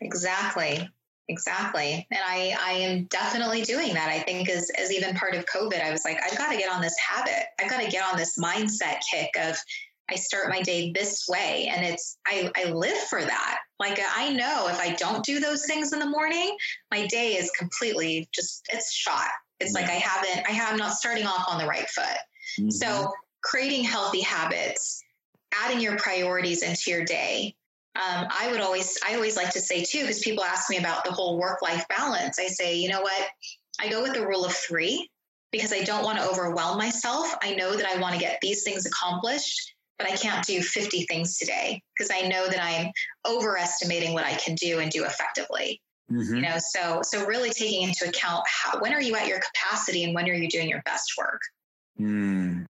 Exactly. 0.00 0.88
Exactly. 1.28 2.06
And 2.10 2.20
I, 2.26 2.56
I 2.60 2.72
am 2.72 3.04
definitely 3.04 3.62
doing 3.62 3.94
that. 3.94 4.08
I 4.08 4.18
think 4.18 4.48
as, 4.48 4.68
as 4.76 4.92
even 4.92 5.14
part 5.14 5.36
of 5.36 5.44
COVID, 5.46 5.80
I 5.80 5.92
was 5.92 6.04
like, 6.04 6.18
I've 6.24 6.36
got 6.36 6.50
to 6.50 6.58
get 6.58 6.72
on 6.72 6.80
this 6.80 6.96
habit. 6.98 7.44
I've 7.60 7.70
got 7.70 7.80
to 7.80 7.88
get 7.88 8.04
on 8.04 8.18
this 8.18 8.36
mindset 8.36 8.98
kick 9.08 9.30
of 9.40 9.56
I 10.10 10.16
start 10.16 10.48
my 10.48 10.60
day 10.60 10.90
this 10.92 11.26
way. 11.28 11.70
And 11.72 11.86
it's, 11.86 12.18
I, 12.26 12.50
I 12.56 12.72
live 12.72 12.98
for 13.08 13.22
that. 13.22 13.58
Like 13.78 14.00
I 14.16 14.30
know 14.30 14.66
if 14.68 14.80
I 14.80 14.94
don't 14.96 15.24
do 15.24 15.38
those 15.38 15.66
things 15.66 15.92
in 15.92 16.00
the 16.00 16.06
morning, 16.06 16.56
my 16.90 17.06
day 17.06 17.34
is 17.34 17.48
completely 17.56 18.28
just, 18.34 18.66
it's 18.72 18.92
shot. 18.92 19.28
It's 19.60 19.72
yeah. 19.72 19.82
like 19.82 19.90
I 19.90 19.94
haven't, 19.94 20.48
I 20.48 20.52
have 20.52 20.76
not 20.78 20.94
starting 20.94 21.26
off 21.26 21.44
on 21.48 21.58
the 21.60 21.66
right 21.66 21.88
foot. 21.88 22.18
Mm-hmm. 22.58 22.70
So 22.70 23.12
creating 23.42 23.84
healthy 23.84 24.20
habits, 24.20 25.02
adding 25.54 25.80
your 25.80 25.96
priorities 25.96 26.62
into 26.62 26.90
your 26.90 27.04
day, 27.04 27.54
um, 27.96 28.26
I 28.30 28.48
would 28.50 28.60
always, 28.60 28.96
I 29.06 29.14
always 29.14 29.36
like 29.36 29.50
to 29.50 29.60
say 29.60 29.82
too, 29.82 30.02
because 30.02 30.20
people 30.20 30.44
ask 30.44 30.70
me 30.70 30.78
about 30.78 31.04
the 31.04 31.10
whole 31.10 31.38
work 31.38 31.60
life 31.60 31.84
balance. 31.88 32.38
I 32.38 32.46
say, 32.46 32.76
you 32.76 32.88
know 32.88 33.00
what? 33.00 33.28
I 33.80 33.88
go 33.88 34.02
with 34.02 34.14
the 34.14 34.26
rule 34.26 34.44
of 34.44 34.52
three 34.52 35.10
because 35.50 35.72
I 35.72 35.82
don't 35.82 36.04
want 36.04 36.18
to 36.18 36.28
overwhelm 36.28 36.78
myself. 36.78 37.26
I 37.42 37.54
know 37.54 37.76
that 37.76 37.86
I 37.86 38.00
want 38.00 38.14
to 38.14 38.20
get 38.20 38.38
these 38.40 38.62
things 38.62 38.86
accomplished, 38.86 39.74
but 39.98 40.10
I 40.10 40.16
can't 40.16 40.44
do 40.46 40.62
50 40.62 41.06
things 41.06 41.36
today 41.36 41.82
because 41.96 42.10
I 42.14 42.28
know 42.28 42.46
that 42.46 42.62
I'm 42.62 42.92
overestimating 43.28 44.12
what 44.12 44.24
I 44.24 44.34
can 44.34 44.54
do 44.54 44.78
and 44.78 44.90
do 44.90 45.04
effectively. 45.04 45.80
Mm-hmm. 46.10 46.36
You 46.36 46.42
know, 46.42 46.56
so 46.58 47.00
so 47.04 47.24
really 47.26 47.50
taking 47.50 47.82
into 47.82 48.08
account 48.08 48.42
how 48.48 48.80
when 48.80 48.92
are 48.92 49.00
you 49.00 49.14
at 49.14 49.28
your 49.28 49.38
capacity 49.38 50.02
and 50.04 50.14
when 50.14 50.28
are 50.28 50.34
you 50.34 50.48
doing 50.48 50.68
your 50.68 50.82
best 50.84 51.12
work. 51.16 51.40
Mm. 52.00 52.66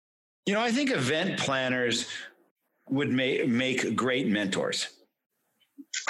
You 0.49 0.55
know, 0.55 0.63
I 0.63 0.71
think 0.71 0.91
event 0.91 1.39
planners 1.39 2.07
would 2.89 3.11
make 3.11 3.47
make 3.47 3.95
great 3.95 4.29
mentors 4.29 4.89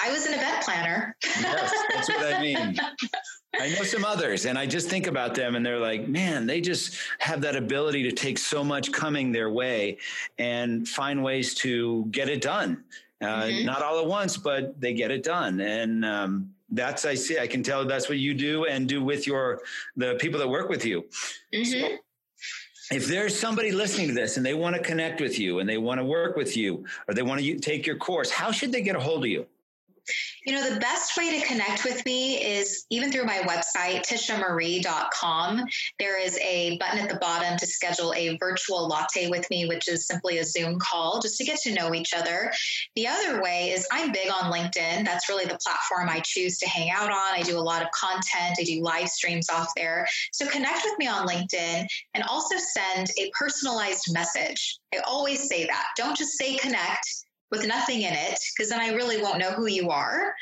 I 0.01 0.13
was 0.13 0.27
an 0.27 0.35
event 0.35 0.63
planner. 0.63 1.17
yes, 1.25 1.73
that's 1.93 2.09
what 2.09 2.35
I 2.35 2.41
mean. 2.41 2.79
I 3.61 3.69
know 3.71 3.83
some 3.83 4.05
others, 4.05 4.47
and 4.47 4.57
I 4.57 4.65
just 4.65 4.89
think 4.89 5.09
about 5.09 5.35
them, 5.35 5.57
and 5.57 5.67
they're 5.67 5.81
like, 5.81 6.07
man, 6.07 6.47
they 6.47 6.61
just 6.61 6.95
have 7.19 7.41
that 7.41 7.57
ability 7.57 8.05
to 8.05 8.13
take 8.13 8.39
so 8.39 8.63
much 8.63 8.93
coming 8.93 9.33
their 9.33 9.51
way 9.51 9.99
and 10.39 10.89
find 10.89 11.25
ways 11.25 11.55
to 11.55 12.07
get 12.13 12.29
it 12.29 12.41
done. 12.41 12.85
Uh, 13.21 13.43
mm-hmm. 13.43 13.67
Not 13.67 13.83
all 13.83 13.99
at 13.99 14.07
once, 14.07 14.37
but 14.37 14.81
they 14.81 14.93
get 14.93 15.11
it 15.11 15.25
done, 15.25 15.61
and 15.61 16.05
um, 16.05 16.55
that's 16.71 17.05
I 17.05 17.15
see. 17.15 17.41
I 17.41 17.49
can 17.49 17.65
tell 17.65 17.85
that's 17.85 18.09
what 18.09 18.19
you 18.19 18.35
do 18.35 18.67
and 18.67 18.89
do 18.89 19.03
with 19.03 19.27
your 19.27 19.63
the 19.97 20.15
people 20.21 20.39
that 20.39 20.49
work 20.49 20.69
with 20.69 20.85
you. 20.85 21.07
Mm-hmm. 21.53 21.65
So, 21.65 21.99
if 22.91 23.07
there's 23.07 23.39
somebody 23.39 23.71
listening 23.71 24.09
to 24.09 24.15
this 24.15 24.37
and 24.37 24.47
they 24.47 24.55
want 24.55 24.75
to 24.77 24.83
connect 24.83 25.21
with 25.21 25.39
you 25.39 25.59
and 25.59 25.69
they 25.69 25.79
want 25.79 25.99
to 25.99 26.05
work 26.05 26.37
with 26.37 26.57
you 26.57 26.85
or 27.07 27.15
they 27.15 27.23
want 27.23 27.41
to 27.41 27.59
take 27.59 27.87
your 27.87 27.97
course, 27.97 28.31
how 28.31 28.51
should 28.51 28.73
they 28.73 28.83
get 28.83 28.97
a 28.97 29.01
hold 29.01 29.25
of 29.25 29.31
you? 29.31 29.47
You 30.45 30.55
know, 30.55 30.71
the 30.71 30.81
best 30.81 31.17
way 31.17 31.39
to 31.39 31.47
connect 31.47 31.85
with 31.85 32.05
me 32.05 32.43
is 32.43 32.87
even 32.91 33.13
through 33.13 33.25
my 33.25 33.39
website, 33.39 34.07
tishamarie.com. 34.07 35.65
There 35.99 36.21
is 36.21 36.39
a 36.39 36.79
button 36.79 37.01
at 37.01 37.09
the 37.09 37.17
bottom 37.17 37.59
to 37.59 37.67
schedule 37.67 38.15
a 38.15 38.37
virtual 38.39 38.89
latte 38.89 39.29
with 39.29 39.49
me, 39.51 39.67
which 39.67 39.89
is 39.89 40.07
simply 40.07 40.39
a 40.39 40.45
Zoom 40.45 40.79
call 40.79 41.21
just 41.21 41.37
to 41.39 41.45
get 41.45 41.61
to 41.61 41.75
know 41.75 41.95
each 41.95 42.15
other. 42.15 42.53
The 42.97 43.07
other 43.07 43.43
way 43.43 43.71
is 43.71 43.87
I'm 43.93 44.13
big 44.13 44.31
on 44.31 44.53
LinkedIn. 44.53 45.05
That's 45.05 45.29
really 45.29 45.45
the 45.45 45.59
platform 45.63 46.09
I 46.09 46.21
choose 46.25 46.59
to 46.59 46.69
hang 46.69 46.91
out 46.91 47.11
on. 47.11 47.35
I 47.35 47.43
do 47.43 47.59
a 47.59 47.61
lot 47.61 47.83
of 47.83 47.89
content, 47.91 48.57
I 48.59 48.65
do 48.65 48.83
live 48.83 49.09
streams 49.09 49.51
off 49.51 49.71
there. 49.77 50.07
So 50.33 50.47
connect 50.47 50.83
with 50.85 50.99
me 50.99 51.07
on 51.07 51.27
LinkedIn 51.27 51.87
and 52.15 52.25
also 52.25 52.57
send 52.57 53.09
a 53.19 53.31
personalized 53.39 54.13
message. 54.13 54.79
I 54.95 54.99
always 55.07 55.49
say 55.49 55.67
that. 55.67 55.89
Don't 55.97 56.17
just 56.17 56.39
say 56.39 56.57
connect 56.57 57.27
with 57.51 57.67
nothing 57.67 58.03
in 58.03 58.13
it, 58.13 58.39
because 58.57 58.71
then 58.71 58.81
I 58.81 58.95
really 58.95 59.21
won't 59.21 59.39
know 59.39 59.51
who 59.51 59.67
you 59.67 59.91
are. 59.91 60.35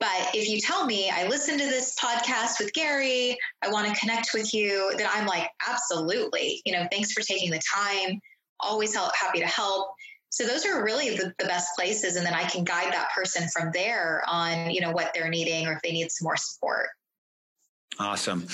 But 0.00 0.30
if 0.34 0.48
you 0.48 0.60
tell 0.60 0.86
me 0.86 1.10
I 1.10 1.28
listened 1.28 1.60
to 1.60 1.66
this 1.66 1.94
podcast 2.02 2.58
with 2.58 2.72
Gary, 2.72 3.36
I 3.62 3.70
want 3.70 3.86
to 3.86 4.00
connect 4.00 4.30
with 4.32 4.54
you, 4.54 4.92
then 4.96 5.08
I'm 5.12 5.26
like, 5.26 5.50
absolutely. 5.68 6.62
You 6.64 6.72
know, 6.72 6.86
thanks 6.90 7.12
for 7.12 7.20
taking 7.20 7.50
the 7.50 7.60
time. 7.74 8.18
Always 8.60 8.94
help, 8.94 9.14
happy 9.14 9.40
to 9.40 9.46
help. 9.46 9.90
So 10.30 10.46
those 10.46 10.64
are 10.64 10.84
really 10.84 11.16
the, 11.16 11.34
the 11.38 11.44
best 11.44 11.74
places. 11.76 12.16
And 12.16 12.24
then 12.24 12.34
I 12.34 12.44
can 12.44 12.64
guide 12.64 12.92
that 12.92 13.10
person 13.14 13.48
from 13.48 13.72
there 13.74 14.22
on, 14.26 14.70
you 14.70 14.80
know, 14.80 14.92
what 14.92 15.10
they're 15.12 15.28
needing 15.28 15.66
or 15.66 15.72
if 15.72 15.82
they 15.82 15.92
need 15.92 16.10
some 16.10 16.24
more 16.24 16.36
support. 16.36 16.88
Awesome. 17.98 18.46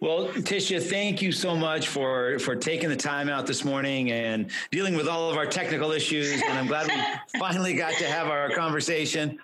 Well, 0.00 0.28
Tisha, 0.28 0.82
thank 0.82 1.22
you 1.22 1.32
so 1.32 1.56
much 1.56 1.88
for 1.88 2.38
for 2.38 2.54
taking 2.54 2.90
the 2.90 2.96
time 2.96 3.28
out 3.30 3.46
this 3.46 3.64
morning 3.64 4.10
and 4.10 4.50
dealing 4.70 4.94
with 4.94 5.08
all 5.08 5.30
of 5.30 5.36
our 5.36 5.46
technical 5.46 5.92
issues. 5.92 6.42
And 6.42 6.58
I'm 6.58 6.66
glad 6.66 6.88
we 6.88 7.38
finally 7.38 7.74
got 7.74 7.94
to 7.94 8.04
have 8.04 8.26
our 8.28 8.50
conversation. 8.50 9.38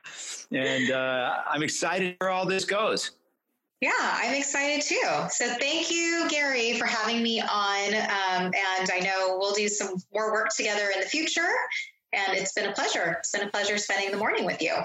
And 0.53 0.91
uh, 0.91 1.43
I'm 1.49 1.63
excited 1.63 2.17
where 2.19 2.31
all 2.31 2.45
this 2.45 2.65
goes. 2.65 3.13
Yeah, 3.81 3.93
I'm 4.01 4.35
excited 4.35 4.83
too. 4.83 5.29
So 5.29 5.47
thank 5.61 5.91
you, 5.91 6.27
Gary, 6.29 6.79
for 6.79 6.87
having 6.87 7.23
me 7.23 7.41
on. 7.41 7.95
Um, 7.95 8.53
and 8.79 8.91
I 8.91 9.01
know 9.03 9.37
we'll 9.39 9.55
do 9.55 9.69
some 9.69 9.97
more 10.15 10.33
work 10.33 10.49
together 10.57 10.91
in 10.95 11.01
the 11.01 11.07
future. 11.07 11.51
And 12.13 12.37
it's 12.37 12.53
been 12.53 12.71
a 12.71 12.73
pleasure. 12.73 13.17
It's 13.19 13.33
been 13.33 13.47
a 13.47 13.51
pleasure 13.51 13.77
spending 13.77 14.11
the 14.11 14.17
morning 14.17 14.47
with 14.47 14.63
you. 14.63 14.77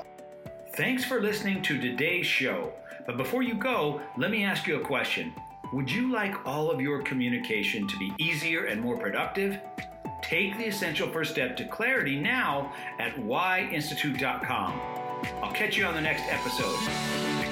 Thanks 0.76 1.06
for 1.06 1.22
listening 1.22 1.62
to 1.64 1.80
today's 1.80 2.26
show. 2.26 2.74
But 3.06 3.18
before 3.18 3.44
you 3.44 3.56
go, 3.56 4.02
let 4.18 4.32
me 4.32 4.44
ask 4.44 4.68
you 4.68 4.78
a 4.78 4.86
question. 4.86 5.34
Would 5.74 5.90
you 5.90 6.12
like 6.12 6.46
all 6.46 6.70
of 6.70 6.82
your 6.82 7.02
communication 7.02 7.88
to 7.88 7.98
be 7.98 8.14
easier 8.18 8.66
and 8.66 8.82
more 8.82 8.98
productive? 8.98 9.60
Take 10.22 10.58
the 10.58 10.66
essential 10.66 11.10
first 11.10 11.32
step 11.32 11.58
to 11.58 11.66
clarity 11.66 12.20
now 12.20 12.74
at 13.00 13.16
whyinstitute.com. 13.16 14.82
I'll 15.42 15.52
catch 15.54 15.78
you 15.78 15.86
on 15.86 15.94
the 15.94 16.02
next 16.02 16.24
episode. 16.30 17.51